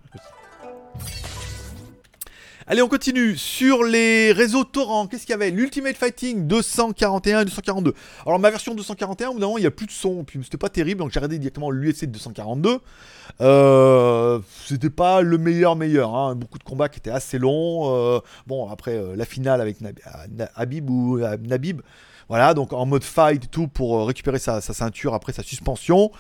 Allez, 2.65 2.81
on 2.81 2.87
continue. 2.87 3.35
Sur 3.35 3.83
les 3.83 4.31
réseaux 4.31 4.63
torrents, 4.63 5.07
qu'est-ce 5.07 5.25
qu'il 5.25 5.31
y 5.31 5.35
avait? 5.35 5.51
L'Ultimate 5.51 5.97
Fighting 5.97 6.47
241 6.47 7.41
et 7.41 7.45
242. 7.45 7.93
Alors, 8.25 8.39
ma 8.39 8.49
version 8.49 8.73
241, 8.73 9.29
au 9.29 9.33
bout 9.33 9.57
il 9.57 9.61
n'y 9.61 9.67
a 9.67 9.71
plus 9.71 9.85
de 9.85 9.91
son. 9.91 10.23
Puis, 10.23 10.39
c'était 10.43 10.57
pas 10.57 10.69
terrible, 10.69 10.99
donc 10.99 11.11
j'ai 11.11 11.19
regardé 11.19 11.39
directement 11.39 11.69
l'UFC 11.71 12.05
242. 12.05 12.79
Euh, 13.41 14.39
c'était 14.65 14.89
pas 14.89 15.21
le 15.21 15.37
meilleur, 15.37 15.75
meilleur. 15.75 16.15
Hein. 16.15 16.35
Beaucoup 16.35 16.57
de 16.57 16.63
combats 16.63 16.87
qui 16.87 16.99
étaient 16.99 17.11
assez 17.11 17.37
longs. 17.37 17.93
Euh, 17.93 18.19
bon, 18.47 18.69
après, 18.69 18.97
la 19.15 19.25
finale 19.25 19.59
avec 19.59 19.77
Habib 20.55 20.89
ou 20.89 21.19
Nabib 21.19 21.81
Voilà, 22.29 22.53
donc 22.53 22.73
en 22.73 22.85
mode 22.85 23.03
fight 23.03 23.43
et 23.43 23.47
tout 23.47 23.67
pour 23.67 23.99
euh, 23.99 24.03
récupérer 24.05 24.39
sa, 24.39 24.61
ceinture 24.61 25.13
après 25.13 25.33
sa 25.33 25.43
suspension. 25.43 26.11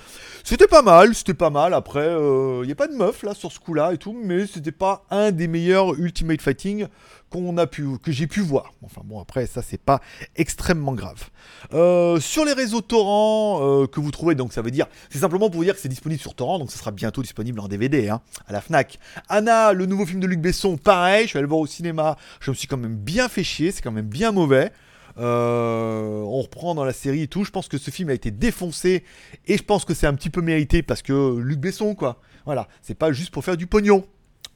C'était 0.43 0.67
pas 0.67 0.81
mal, 0.81 1.15
c'était 1.15 1.33
pas 1.33 1.49
mal. 1.49 1.73
Après, 1.73 2.05
il 2.05 2.09
euh, 2.09 2.65
n'y 2.65 2.71
a 2.71 2.75
pas 2.75 2.87
de 2.87 2.95
meuf 2.95 3.23
là 3.23 3.33
sur 3.33 3.51
ce 3.51 3.59
coup-là 3.59 3.93
et 3.93 3.97
tout, 3.97 4.13
mais 4.13 4.45
c'était 4.47 4.71
pas 4.71 5.05
un 5.09 5.31
des 5.31 5.47
meilleurs 5.47 5.93
Ultimate 5.95 6.41
Fighting 6.41 6.87
qu'on 7.29 7.57
a 7.57 7.65
pu, 7.65 7.97
que 8.03 8.11
j'ai 8.11 8.27
pu 8.27 8.41
voir. 8.41 8.73
Enfin 8.83 9.01
bon, 9.03 9.19
après 9.19 9.47
ça 9.47 9.63
c'est 9.63 9.81
pas 9.81 10.01
extrêmement 10.35 10.93
grave. 10.93 11.29
Euh, 11.73 12.19
sur 12.19 12.45
les 12.45 12.53
réseaux 12.53 12.81
torrents 12.81 13.87
que 13.87 13.99
vous 13.99 14.11
trouvez, 14.11 14.35
donc 14.35 14.53
ça 14.53 14.61
veut 14.61 14.69
dire, 14.69 14.85
c'est 15.09 15.19
simplement 15.19 15.49
pour 15.49 15.57
vous 15.57 15.63
dire 15.63 15.73
que 15.73 15.79
c'est 15.79 15.89
disponible 15.89 16.21
sur 16.21 16.35
torrent, 16.35 16.59
donc 16.59 16.69
ça 16.69 16.77
sera 16.77 16.91
bientôt 16.91 17.23
disponible 17.23 17.59
en 17.59 17.67
DVD 17.67 18.09
hein, 18.09 18.21
à 18.47 18.53
la 18.53 18.61
Fnac. 18.61 18.99
Anna, 19.29 19.73
le 19.73 19.87
nouveau 19.87 20.05
film 20.05 20.19
de 20.19 20.27
Luc 20.27 20.41
Besson, 20.41 20.77
pareil, 20.77 21.23
je 21.23 21.29
suis 21.29 21.37
allé 21.37 21.43
le 21.43 21.49
voir 21.49 21.61
au 21.61 21.67
cinéma, 21.67 22.17
je 22.39 22.51
me 22.51 22.55
suis 22.55 22.67
quand 22.67 22.77
même 22.77 22.95
bien 22.95 23.29
fait 23.29 23.43
chier, 23.43 23.71
c'est 23.71 23.81
quand 23.81 23.91
même 23.91 24.05
bien 24.05 24.31
mauvais. 24.31 24.71
Euh, 25.17 26.21
on 26.21 26.41
reprend 26.41 26.75
dans 26.75 26.85
la 26.85 26.93
série 26.93 27.23
et 27.23 27.27
tout. 27.27 27.43
Je 27.43 27.51
pense 27.51 27.67
que 27.67 27.77
ce 27.77 27.91
film 27.91 28.09
a 28.09 28.13
été 28.13 28.31
défoncé 28.31 29.03
et 29.47 29.57
je 29.57 29.63
pense 29.63 29.85
que 29.85 29.93
c'est 29.93 30.07
un 30.07 30.13
petit 30.13 30.29
peu 30.29 30.41
mérité 30.41 30.81
parce 30.83 31.01
que 31.01 31.37
Luc 31.37 31.59
Besson, 31.59 31.95
quoi. 31.95 32.19
Voilà, 32.45 32.67
c'est 32.81 32.95
pas 32.95 33.11
juste 33.11 33.31
pour 33.31 33.43
faire 33.43 33.57
du 33.57 33.67
pognon. 33.67 34.05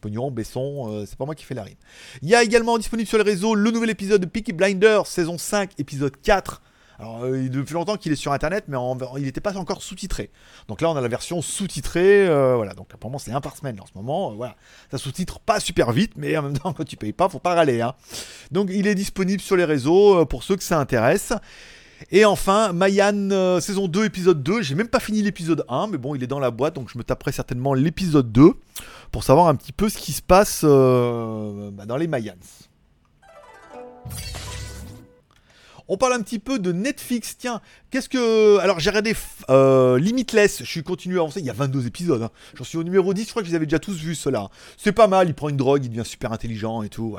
Pognon, 0.02 0.32
Besson, 0.32 0.92
euh, 0.92 1.06
c'est 1.08 1.18
pas 1.18 1.26
moi 1.26 1.36
qui 1.36 1.46
fais 1.46 1.56
la 1.56 1.64
rime. 1.64 1.78
Il 2.22 2.30
y 2.30 2.36
a 2.36 2.44
également 2.44 2.78
disponible 2.78 3.08
sur 3.08 3.18
les 3.18 3.24
réseaux 3.24 3.56
le 3.56 3.72
nouvel 3.72 3.90
épisode 3.90 4.22
de 4.22 4.28
Peaky 4.28 4.54
Blinders, 4.54 5.08
saison 5.08 5.38
5, 5.38 5.72
épisode 5.80 6.20
4. 6.22 6.62
Alors, 7.00 7.24
euh, 7.24 7.48
depuis 7.50 7.74
longtemps 7.74 7.96
qu'il 7.96 8.12
est 8.12 8.16
sur 8.16 8.32
internet, 8.32 8.66
mais 8.68 8.78
il 9.18 9.24
n'était 9.24 9.42
pas 9.42 9.56
encore 9.58 9.84
sous-titré. 9.84 10.32
Donc 10.68 10.82
là, 10.82 10.90
on 10.90 10.96
a 10.96 11.02
la 11.02 11.08
version 11.08 11.42
sous-titrée. 11.42 12.28
Euh, 12.28 12.56
voilà, 12.56 12.74
donc 12.74 12.88
apparemment, 12.94 13.20
c'est 13.20 13.32
un 13.32 13.42
par 13.42 13.56
semaine 13.56 13.80
en 13.80 13.86
ce 13.86 13.92
moment. 13.96 14.32
Euh, 14.32 14.36
voilà, 14.36 14.56
ça 14.90 14.98
sous-titre 14.98 15.40
pas 15.40 15.60
super 15.60 15.92
vite, 15.92 16.14
mais 16.16 16.36
en 16.38 16.44
même 16.44 16.58
temps, 16.58 16.74
quand 16.78 16.86
tu 16.86 16.98
payes 16.98 17.14
pas, 17.14 17.30
faut 17.30 17.40
pas 17.40 17.54
râler. 17.54 17.82
Hein. 17.82 17.94
Donc, 18.52 18.70
il 18.72 18.88
est 18.88 18.96
disponible 18.96 19.42
sur 19.42 19.56
les 19.56 19.66
réseaux 19.66 20.26
pour 20.26 20.44
ceux 20.44 20.56
que 20.56 20.64
ça 20.64 20.80
intéresse. 20.80 21.34
Et 22.12 22.26
enfin, 22.26 22.74
Mayan 22.74 23.60
saison 23.60 23.88
2, 23.88 24.06
épisode 24.06 24.42
2. 24.42 24.62
J'ai 24.62 24.76
même 24.76 24.88
pas 24.88 25.00
fini 25.00 25.22
l'épisode 25.22 25.66
1, 25.68 25.88
mais 25.88 25.98
bon, 25.98 26.16
il 26.16 26.24
est 26.24 26.28
dans 26.28 26.40
la 26.40 26.52
boîte, 26.52 26.76
donc 26.76 26.90
je 26.92 26.98
me 26.98 27.04
taperai 27.04 27.32
certainement 27.32 27.74
l'épisode 27.74 28.32
2 28.32 28.54
pour 29.12 29.24
savoir 29.24 29.48
un 29.48 29.56
petit 29.56 29.72
peu 29.72 29.90
ce 29.90 29.98
qui 29.98 30.14
se 30.14 30.22
passe 30.22 30.64
bah, 30.64 31.86
dans 31.88 31.98
les 31.98 32.08
Mayans. 32.08 32.36
On 35.90 35.98
parle 35.98 36.14
un 36.14 36.22
petit 36.22 36.40
peu 36.40 36.60
de 36.60 36.72
Netflix. 36.72 37.38
Tiens, 37.38 37.62
qu'est-ce 37.92 38.10
que. 38.10 38.58
Alors, 38.60 38.80
j'ai 38.80 38.90
regardé 38.90 39.16
euh, 39.50 39.98
Limitless. 39.98 40.60
Je 40.60 40.70
suis 40.70 40.84
continué 40.84 41.18
à 41.18 41.22
avancer. 41.22 41.40
Il 41.40 41.46
y 41.46 41.50
a 41.50 41.54
22 41.54 41.88
épisodes. 41.88 42.22
Hein. 42.22 42.32
J'en 42.56 42.64
suis 42.64 42.78
au 42.78 42.84
numéro 42.84 43.14
10. 43.14 43.26
Je 43.26 43.30
crois 43.30 43.42
que 43.42 43.48
les 43.48 43.56
avais 43.56 43.66
déjà 43.66 43.80
tous 43.80 43.98
vus, 43.98 44.16
ceux-là. 44.16 44.50
C'est 44.78 44.92
pas 44.92 45.08
mal. 45.08 45.28
Il 45.30 45.34
prend 45.34 45.50
une 45.50 45.58
drogue. 45.58 45.86
Il 45.86 45.90
devient 45.90 46.06
super 46.06 46.32
intelligent 46.32 46.84
et 46.84 46.90
tout. 46.90 47.18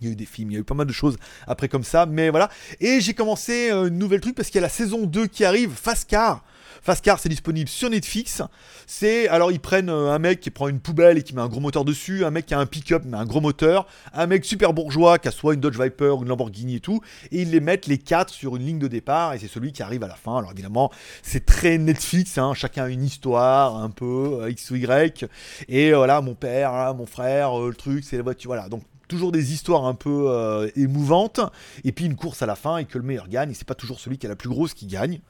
Il 0.00 0.06
y 0.06 0.10
a 0.10 0.12
eu 0.12 0.16
des 0.16 0.24
films, 0.24 0.50
il 0.50 0.54
y 0.54 0.56
a 0.56 0.60
eu 0.60 0.64
pas 0.64 0.74
mal 0.74 0.86
de 0.86 0.92
choses 0.92 1.18
après 1.46 1.68
comme 1.68 1.84
ça, 1.84 2.06
mais 2.06 2.30
voilà. 2.30 2.48
Et 2.80 3.00
j'ai 3.00 3.12
commencé 3.12 3.70
euh, 3.70 3.88
une 3.88 3.98
nouvelle 3.98 4.20
truc 4.20 4.34
parce 4.34 4.48
qu'il 4.48 4.56
y 4.56 4.58
a 4.58 4.62
la 4.62 4.70
saison 4.70 5.04
2 5.04 5.26
qui 5.26 5.44
arrive, 5.44 5.72
Fast 5.72 6.08
Car. 6.08 6.42
Fast 6.82 7.04
Car, 7.04 7.18
c'est 7.18 7.28
disponible 7.28 7.68
sur 7.68 7.90
Netflix. 7.90 8.42
C'est 8.86 9.28
alors 9.28 9.52
ils 9.52 9.60
prennent 9.60 9.90
euh, 9.90 10.12
un 10.12 10.18
mec 10.18 10.40
qui 10.40 10.50
prend 10.50 10.68
une 10.68 10.80
poubelle 10.80 11.18
et 11.18 11.22
qui 11.22 11.34
met 11.34 11.42
un 11.42 11.48
gros 11.48 11.60
moteur 11.60 11.84
dessus, 11.84 12.24
un 12.24 12.30
mec 12.30 12.46
qui 12.46 12.54
a 12.54 12.58
un 12.58 12.66
pick-up 12.66 13.02
mais 13.04 13.18
un 13.18 13.26
gros 13.26 13.40
moteur, 13.40 13.86
un 14.14 14.26
mec 14.26 14.44
super 14.44 14.72
bourgeois 14.72 15.18
qui 15.18 15.28
a 15.28 15.30
soit 15.30 15.54
une 15.54 15.60
Dodge 15.60 15.78
Viper 15.78 16.16
ou 16.16 16.22
une 16.22 16.28
Lamborghini 16.28 16.76
et 16.76 16.80
tout, 16.80 17.00
et 17.30 17.42
ils 17.42 17.50
les 17.50 17.60
mettent 17.60 17.86
les 17.86 17.98
quatre 17.98 18.32
sur 18.32 18.56
une 18.56 18.64
ligne 18.64 18.78
de 18.78 18.88
départ 18.88 19.34
et 19.34 19.38
c'est 19.38 19.48
celui 19.48 19.72
qui 19.72 19.82
arrive 19.82 20.02
à 20.04 20.08
la 20.08 20.14
fin. 20.14 20.38
Alors 20.38 20.52
évidemment, 20.52 20.90
c'est 21.22 21.44
très 21.44 21.76
Netflix, 21.76 22.38
hein. 22.38 22.54
chacun 22.54 22.84
a 22.84 22.88
une 22.88 23.04
histoire 23.04 23.76
un 23.76 23.90
peu 23.90 24.40
euh, 24.42 24.50
x 24.50 24.70
ou 24.70 24.76
y. 24.76 25.28
Et 25.68 25.92
euh, 25.92 25.96
voilà, 25.96 26.22
mon 26.22 26.34
père, 26.34 26.72
hein, 26.72 26.94
mon 26.94 27.06
frère, 27.06 27.58
le 27.58 27.74
truc, 27.74 28.04
c'est 28.04 28.16
la 28.16 28.22
voiture. 28.22 28.48
Voilà, 28.48 28.68
donc 28.68 28.82
toujours 29.06 29.32
des 29.32 29.52
histoires 29.52 29.84
un 29.84 29.94
peu 29.94 30.70
émouvantes, 30.76 31.40
et 31.84 31.90
puis 31.90 32.04
une 32.04 32.14
course 32.14 32.42
à 32.42 32.46
la 32.46 32.54
fin 32.54 32.78
et 32.78 32.84
que 32.84 32.96
le 32.96 33.04
meilleur 33.04 33.28
gagne, 33.28 33.50
et 33.50 33.54
c'est 33.54 33.66
pas 33.66 33.74
toujours 33.74 33.98
celui 33.98 34.18
qui 34.18 34.26
a 34.26 34.28
la 34.28 34.36
plus 34.36 34.48
grosse 34.48 34.72
qui 34.72 34.86
gagne 34.86 35.20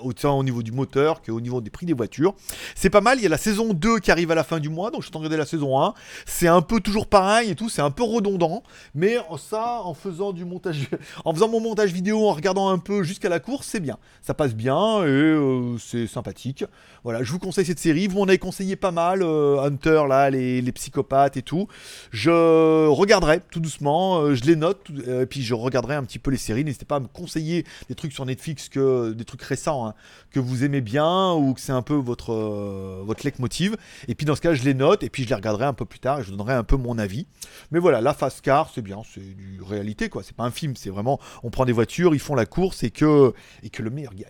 autant 0.00 0.38
au 0.38 0.44
niveau 0.44 0.62
du 0.62 0.72
moteur 0.72 1.22
qu'au 1.22 1.40
niveau 1.40 1.60
des 1.60 1.70
prix 1.70 1.86
des 1.86 1.92
voitures. 1.92 2.34
C'est 2.74 2.90
pas 2.90 3.00
mal, 3.00 3.18
il 3.18 3.22
y 3.22 3.26
a 3.26 3.30
la 3.30 3.38
saison 3.38 3.74
2 3.74 3.98
qui 3.98 4.10
arrive 4.10 4.30
à 4.30 4.34
la 4.34 4.44
fin 4.44 4.60
du 4.60 4.68
mois, 4.68 4.90
donc 4.90 5.02
je 5.02 5.10
t'en 5.10 5.18
regarder 5.18 5.36
la 5.36 5.46
saison 5.46 5.80
1. 5.80 5.94
C'est 6.26 6.48
un 6.48 6.62
peu 6.62 6.80
toujours 6.80 7.06
pareil 7.06 7.50
et 7.50 7.54
tout, 7.54 7.68
c'est 7.68 7.82
un 7.82 7.90
peu 7.90 8.02
redondant, 8.02 8.62
mais 8.94 9.18
ça, 9.38 9.80
en 9.84 9.94
faisant 9.94 10.32
du 10.32 10.44
montage, 10.44 10.88
en 11.24 11.34
faisant 11.34 11.48
mon 11.48 11.60
montage 11.60 11.92
vidéo, 11.92 12.28
en 12.28 12.32
regardant 12.32 12.68
un 12.68 12.78
peu 12.78 13.02
jusqu'à 13.02 13.28
la 13.28 13.40
course, 13.40 13.66
c'est 13.66 13.80
bien. 13.80 13.98
Ça 14.22 14.34
passe 14.34 14.54
bien 14.54 15.02
et 15.04 15.08
euh, 15.08 15.76
c'est 15.78 16.06
sympathique. 16.06 16.64
Voilà, 17.02 17.22
je 17.22 17.30
vous 17.30 17.38
conseille 17.38 17.66
cette 17.66 17.78
série, 17.78 18.06
vous 18.06 18.18
m'en 18.18 18.24
avez 18.24 18.38
conseillé 18.38 18.76
pas 18.76 18.90
mal, 18.90 19.22
euh, 19.22 19.60
Hunter, 19.62 20.04
là, 20.08 20.30
les, 20.30 20.72
psychopathes 20.72 21.36
et 21.36 21.42
tout. 21.42 21.68
Je 22.10 22.88
regarderai 22.88 23.40
tout 23.50 23.60
doucement, 23.60 24.20
euh, 24.20 24.34
je 24.34 24.44
les 24.44 24.56
note, 24.56 24.90
et 25.06 25.26
puis 25.26 25.42
je 25.42 25.54
regarderai 25.54 25.94
un 25.94 26.02
petit 26.02 26.18
peu 26.18 26.30
les 26.30 26.36
séries. 26.36 26.64
N'hésitez 26.64 26.84
pas 26.84 26.96
à 26.96 27.00
me 27.00 27.06
conseiller 27.06 27.64
des 27.88 27.94
trucs 27.94 28.12
sur 28.12 28.26
Netflix, 28.26 28.68
que 28.68 29.12
des 29.12 29.24
trucs 29.24 29.42
récents 29.42 29.73
Hein, 29.74 29.94
que 30.30 30.40
vous 30.40 30.64
aimez 30.64 30.80
bien 30.80 31.32
ou 31.32 31.54
que 31.54 31.60
c'est 31.60 31.72
un 31.72 31.82
peu 31.82 31.94
votre, 31.94 32.32
euh, 32.32 33.02
votre 33.04 33.24
leitmotiv. 33.24 33.76
Et 34.08 34.14
puis 34.14 34.26
dans 34.26 34.34
ce 34.34 34.40
cas, 34.40 34.54
je 34.54 34.62
les 34.64 34.74
note 34.74 35.02
et 35.02 35.10
puis 35.10 35.24
je 35.24 35.28
les 35.28 35.34
regarderai 35.34 35.64
un 35.64 35.72
peu 35.72 35.84
plus 35.84 36.00
tard 36.00 36.20
et 36.20 36.24
je 36.24 36.30
donnerai 36.30 36.54
un 36.54 36.64
peu 36.64 36.76
mon 36.76 36.98
avis. 36.98 37.26
Mais 37.70 37.78
voilà, 37.78 38.00
la 38.00 38.14
fast 38.14 38.40
car, 38.40 38.70
c'est 38.74 38.82
bien, 38.82 39.02
c'est 39.12 39.36
du 39.36 39.60
réalité 39.62 40.08
quoi. 40.08 40.22
C'est 40.22 40.36
pas 40.36 40.44
un 40.44 40.50
film, 40.50 40.76
c'est 40.76 40.90
vraiment 40.90 41.20
on 41.42 41.50
prend 41.50 41.64
des 41.64 41.72
voitures, 41.72 42.14
ils 42.14 42.20
font 42.20 42.34
la 42.34 42.46
course 42.46 42.82
et 42.82 42.90
que, 42.90 43.32
et 43.62 43.70
que 43.70 43.82
le 43.82 43.90
meilleur 43.90 44.14
gagne. 44.14 44.28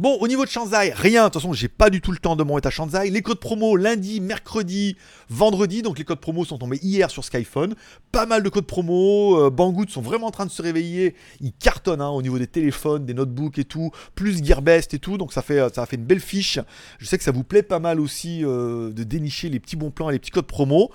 Bon, 0.00 0.16
au 0.18 0.28
niveau 0.28 0.46
de 0.46 0.50
Shanzai, 0.50 0.94
rien. 0.96 1.24
De 1.24 1.26
toute 1.26 1.42
façon, 1.42 1.52
j'ai 1.52 1.68
pas 1.68 1.90
du 1.90 2.00
tout 2.00 2.10
le 2.10 2.16
temps 2.16 2.34
de 2.34 2.42
monter 2.42 2.68
à 2.68 2.70
Shanzai. 2.70 3.10
Les 3.10 3.20
codes 3.20 3.38
promo 3.38 3.76
lundi, 3.76 4.22
mercredi, 4.22 4.96
vendredi. 5.28 5.82
Donc 5.82 5.98
les 5.98 6.04
codes 6.04 6.20
promo 6.20 6.46
sont 6.46 6.56
tombés 6.56 6.78
hier 6.80 7.10
sur 7.10 7.22
Skyphone. 7.22 7.74
Pas 8.10 8.24
mal 8.24 8.42
de 8.42 8.48
codes 8.48 8.64
promo. 8.64 9.38
Euh, 9.38 9.50
Banggood 9.50 9.90
sont 9.90 10.00
vraiment 10.00 10.28
en 10.28 10.30
train 10.30 10.46
de 10.46 10.50
se 10.50 10.62
réveiller. 10.62 11.14
Ils 11.42 11.52
cartonnent 11.52 12.00
hein, 12.00 12.08
au 12.08 12.22
niveau 12.22 12.38
des 12.38 12.46
téléphones, 12.46 13.04
des 13.04 13.12
notebooks 13.12 13.58
et 13.58 13.64
tout. 13.64 13.90
Plus 14.14 14.42
Gearbest 14.42 14.94
et 14.94 14.98
tout. 14.98 15.18
Donc 15.18 15.34
ça, 15.34 15.42
fait, 15.42 15.62
ça 15.74 15.82
a 15.82 15.86
fait 15.86 15.96
une 15.96 16.06
belle 16.06 16.20
fiche. 16.20 16.58
Je 16.98 17.04
sais 17.04 17.18
que 17.18 17.24
ça 17.24 17.30
vous 17.30 17.44
plaît 17.44 17.62
pas 17.62 17.78
mal 17.78 18.00
aussi 18.00 18.42
euh, 18.42 18.94
de 18.94 19.04
dénicher 19.04 19.50
les 19.50 19.60
petits 19.60 19.76
bons 19.76 19.90
plans 19.90 20.08
et 20.08 20.14
les 20.14 20.18
petits 20.18 20.30
codes 20.30 20.46
promo. 20.46 20.90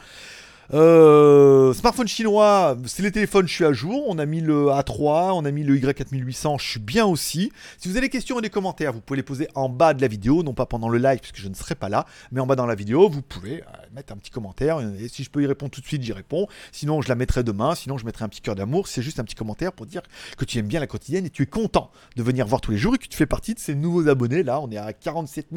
Euh, 0.74 1.74
smartphone 1.74 2.08
chinois, 2.08 2.76
c'est 2.86 3.04
les 3.04 3.12
téléphones, 3.12 3.48
je 3.48 3.54
suis 3.54 3.66
à 3.66 3.74
jour. 3.74 4.04
On 4.08 4.18
a 4.18 4.26
mis 4.26 4.42
le 4.42 4.68
A3, 4.68 5.34
on 5.34 5.46
a 5.46 5.52
mis 5.52 5.64
le 5.64 5.78
Y4800, 5.78 6.60
je 6.60 6.68
suis 6.68 6.80
bien 6.80 7.06
aussi. 7.06 7.52
Si 7.78 7.88
vous 7.88 7.98
avez 7.98 8.08
des 8.08 8.10
questions 8.10 8.40
et 8.40 8.42
des 8.42 8.50
commentaires, 8.50 8.92
vous 8.92 9.02
pouvez 9.02 9.18
les 9.18 9.24
poser 9.24 9.48
en 9.54 9.70
bas 9.70 9.94
de 9.94 10.02
la 10.02 10.08
vidéo, 10.08 10.42
non 10.44 10.54
pas 10.54 10.66
pendant 10.66 10.90
le 10.90 10.98
live 10.98 11.20
puisque 11.20 11.38
je 11.38 11.48
ne 11.50 11.54
serai 11.54 11.76
pas 11.76 11.90
là, 11.90 12.06
mais 12.32 12.40
en 12.40 12.48
bas 12.48 12.56
dans 12.56 12.66
la 12.66 12.76
vidéo, 12.76 13.10
vous 13.10 13.22
pouvez 13.22 13.62
euh, 13.62 13.66
mettre 13.94 14.14
un 14.14 14.18
petit 14.18 14.32
commentaire. 14.32 14.80
Et 15.00 15.08
si 15.08 15.24
je 15.24 15.30
peux 15.30 15.44
y 15.44 15.48
répondre 15.48 15.72
tout 15.72 15.82
de 15.82 15.86
suite, 15.86 16.02
j'y 16.02 16.14
réponds. 16.14 16.48
Sinon, 16.72 17.02
je 17.02 17.10
la 17.10 17.16
mettrai 17.16 17.44
demain. 17.44 17.76
Sinon, 17.76 17.98
je 17.98 18.06
mettrai 18.06 18.26
un 18.26 18.30
petit 18.30 18.42
cœur 18.42 18.56
d'amour. 18.56 18.88
C'est 18.88 19.02
juste 19.02 19.20
un 19.20 19.24
petit 19.24 19.36
commentaire 19.36 19.72
pour 19.72 19.86
dire 19.86 20.02
que 20.38 20.46
tu 20.46 20.58
aimes 20.58 20.68
bien 20.68 20.80
la 20.80 20.88
quotidienne 20.88 21.26
et 21.26 21.30
tu 21.30 21.44
es 21.44 21.48
content 21.48 21.92
de 22.16 22.24
venir 22.24 22.48
voir 22.48 22.62
tous 22.62 22.72
les 22.72 22.78
jours 22.78 22.96
et 22.96 22.98
que 22.98 23.08
tu 23.08 23.18
fais 23.18 23.26
partie 23.26 23.54
de 23.54 23.60
ces 23.60 23.76
nouveaux 23.76 24.08
abonnés. 24.08 24.44
Là, 24.44 24.60
on 24.60 24.72
est 24.72 24.78
à 24.78 24.94
47 24.94 25.48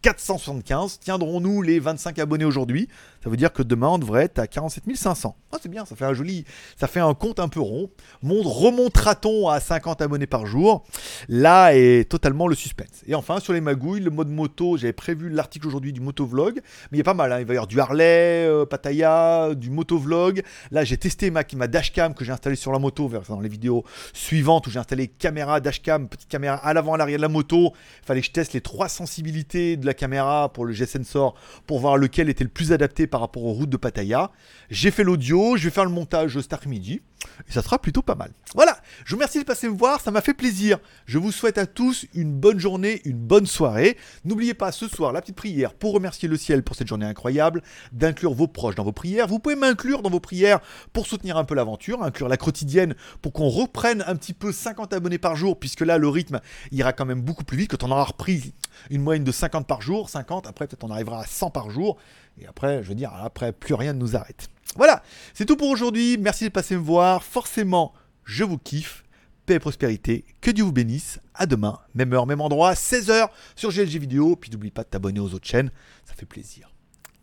475. 0.00 1.00
Tiendrons-nous 1.00 1.62
les 1.62 1.78
25 1.78 2.18
abonnés 2.18 2.44
aujourd'hui? 2.44 2.88
Ça 3.22 3.30
veut 3.30 3.36
dire 3.36 3.52
que 3.52 3.62
demain, 3.62 3.88
on 3.88 3.98
devrait 3.98 4.24
être 4.24 4.38
à 4.38 4.46
47 4.54 4.84
500. 4.94 5.36
Ah, 5.52 5.56
c'est 5.60 5.68
bien, 5.68 5.84
ça 5.84 5.96
fait 5.96 6.04
un 6.04 6.14
joli, 6.14 6.44
ça 6.78 6.86
fait 6.86 7.00
un 7.00 7.12
compte 7.14 7.40
un 7.40 7.48
peu 7.48 7.60
rond. 7.60 7.90
Remontera-t-on 8.22 9.48
à 9.48 9.58
50 9.58 10.00
abonnés 10.00 10.26
par 10.26 10.46
jour? 10.46 10.84
Là 11.28 11.74
est 11.74 12.08
totalement 12.08 12.46
le 12.46 12.54
suspense. 12.54 13.02
Et 13.06 13.14
enfin, 13.16 13.40
sur 13.40 13.52
les 13.52 13.60
magouilles, 13.60 14.00
le 14.00 14.10
mode 14.10 14.28
moto, 14.28 14.76
j'avais 14.76 14.92
prévu 14.92 15.28
l'article 15.28 15.66
aujourd'hui 15.66 15.92
du 15.92 16.00
motovlog, 16.00 16.60
mais 16.90 16.96
il 16.96 16.98
y 16.98 17.00
a 17.00 17.04
pas 17.04 17.14
mal, 17.14 17.32
hein. 17.32 17.40
il 17.40 17.46
va 17.46 17.54
y 17.54 17.56
avoir 17.56 17.66
du 17.66 17.80
Harley, 17.80 18.46
euh, 18.46 18.64
Pattaya, 18.64 19.54
du 19.54 19.70
motovlog. 19.70 20.42
Là, 20.70 20.84
j'ai 20.84 20.96
testé 20.96 21.30
ma, 21.30 21.42
ma 21.56 21.66
dashcam 21.66 22.14
que 22.14 22.24
j'ai 22.24 22.32
installée 22.32 22.56
sur 22.56 22.70
la 22.70 22.78
moto, 22.78 23.10
dans 23.28 23.40
les 23.40 23.48
vidéos 23.48 23.84
suivantes 24.12 24.66
où 24.68 24.70
j'ai 24.70 24.78
installé 24.78 25.08
caméra, 25.08 25.60
dashcam, 25.60 26.08
petite 26.08 26.28
caméra 26.28 26.56
à 26.56 26.72
l'avant, 26.74 26.94
à 26.94 26.96
l'arrière 26.96 27.18
de 27.18 27.22
la 27.22 27.28
moto. 27.28 27.72
Il 28.02 28.06
fallait 28.06 28.20
que 28.20 28.26
je 28.26 28.32
teste 28.32 28.52
les 28.52 28.60
trois 28.60 28.88
sensibilités 28.88 29.76
de 29.76 29.86
la 29.86 29.94
caméra 29.94 30.52
pour 30.52 30.64
le 30.64 30.72
G-Sensor 30.72 31.34
pour 31.66 31.80
voir 31.80 31.96
lequel 31.96 32.28
était 32.28 32.44
le 32.44 32.50
plus 32.50 32.72
adapté 32.72 33.06
par 33.08 33.20
rapport 33.20 33.44
aux 33.44 33.52
routes 33.52 33.70
de 33.70 33.76
Pattaya. 33.76 34.30
J'ai 34.70 34.90
fait 34.90 35.04
l'audio, 35.04 35.56
je 35.56 35.64
vais 35.64 35.70
faire 35.70 35.84
le 35.84 35.90
montage 35.90 36.40
cet 36.40 36.52
après-midi. 36.52 37.00
Et 37.48 37.52
ça 37.52 37.62
sera 37.62 37.78
plutôt 37.78 38.02
pas 38.02 38.14
mal. 38.14 38.30
Voilà, 38.54 38.78
je 39.04 39.10
vous 39.10 39.16
remercie 39.16 39.38
de 39.38 39.44
passer 39.44 39.68
me 39.68 39.76
voir, 39.76 40.00
ça 40.00 40.10
m'a 40.10 40.20
fait 40.20 40.34
plaisir. 40.34 40.78
Je 41.06 41.18
vous 41.18 41.32
souhaite 41.32 41.58
à 41.58 41.66
tous 41.66 42.06
une 42.14 42.32
bonne 42.32 42.58
journée, 42.58 43.00
une 43.04 43.16
bonne 43.16 43.46
soirée. 43.46 43.96
N'oubliez 44.24 44.54
pas 44.54 44.72
ce 44.72 44.88
soir 44.88 45.12
la 45.12 45.20
petite 45.20 45.36
prière 45.36 45.74
pour 45.74 45.92
remercier 45.92 46.28
le 46.28 46.36
ciel 46.36 46.62
pour 46.62 46.76
cette 46.76 46.86
journée 46.86 47.06
incroyable, 47.06 47.62
d'inclure 47.92 48.34
vos 48.34 48.46
proches 48.46 48.74
dans 48.74 48.84
vos 48.84 48.92
prières. 48.92 49.26
Vous 49.26 49.38
pouvez 49.38 49.56
m'inclure 49.56 50.02
dans 50.02 50.10
vos 50.10 50.20
prières 50.20 50.60
pour 50.92 51.06
soutenir 51.06 51.36
un 51.36 51.44
peu 51.44 51.54
l'aventure, 51.54 52.02
inclure 52.02 52.28
la 52.28 52.36
quotidienne 52.36 52.94
pour 53.22 53.32
qu'on 53.32 53.48
reprenne 53.48 54.04
un 54.06 54.16
petit 54.16 54.34
peu 54.34 54.52
50 54.52 54.92
abonnés 54.92 55.18
par 55.18 55.34
jour, 55.34 55.58
puisque 55.58 55.80
là 55.80 55.98
le 55.98 56.08
rythme 56.08 56.40
ira 56.70 56.92
quand 56.92 57.06
même 57.06 57.22
beaucoup 57.22 57.44
plus 57.44 57.56
vite 57.56 57.70
quand 57.70 57.84
on 57.84 57.90
aura 57.90 58.04
repris 58.04 58.54
une 58.90 59.02
moyenne 59.02 59.24
de 59.24 59.32
50 59.32 59.66
par 59.66 59.82
jour, 59.82 60.08
50, 60.08 60.46
après 60.46 60.66
peut-être 60.66 60.84
on 60.84 60.90
arrivera 60.90 61.22
à 61.22 61.26
100 61.26 61.50
par 61.50 61.70
jour. 61.70 61.96
Et 62.38 62.46
après, 62.46 62.82
je 62.82 62.88
veux 62.88 62.94
dire, 62.94 63.12
après, 63.14 63.52
plus 63.52 63.74
rien 63.74 63.92
ne 63.92 63.98
nous 63.98 64.16
arrête. 64.16 64.48
Voilà, 64.76 65.02
c'est 65.34 65.44
tout 65.44 65.56
pour 65.56 65.68
aujourd'hui. 65.68 66.18
Merci 66.18 66.44
de 66.44 66.48
passer 66.48 66.74
me 66.74 66.80
voir. 66.80 67.22
Forcément, 67.22 67.92
je 68.24 68.44
vous 68.44 68.58
kiffe. 68.58 69.04
Paix 69.46 69.54
et 69.54 69.58
prospérité. 69.58 70.24
Que 70.40 70.50
Dieu 70.50 70.64
vous 70.64 70.72
bénisse. 70.72 71.20
À 71.34 71.46
demain, 71.46 71.78
même 71.94 72.12
heure, 72.14 72.26
même 72.26 72.40
endroit, 72.40 72.72
16h 72.72 73.28
sur 73.54 73.70
GLG 73.70 73.98
Vidéo. 73.98 74.36
Puis 74.36 74.50
n'oublie 74.50 74.70
pas 74.70 74.84
de 74.84 74.88
t'abonner 74.88 75.20
aux 75.20 75.34
autres 75.34 75.46
chaînes. 75.46 75.70
Ça 76.06 76.14
fait 76.14 76.26
plaisir. 76.26 76.72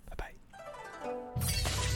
Bye 0.08 0.34
bye. 1.36 1.91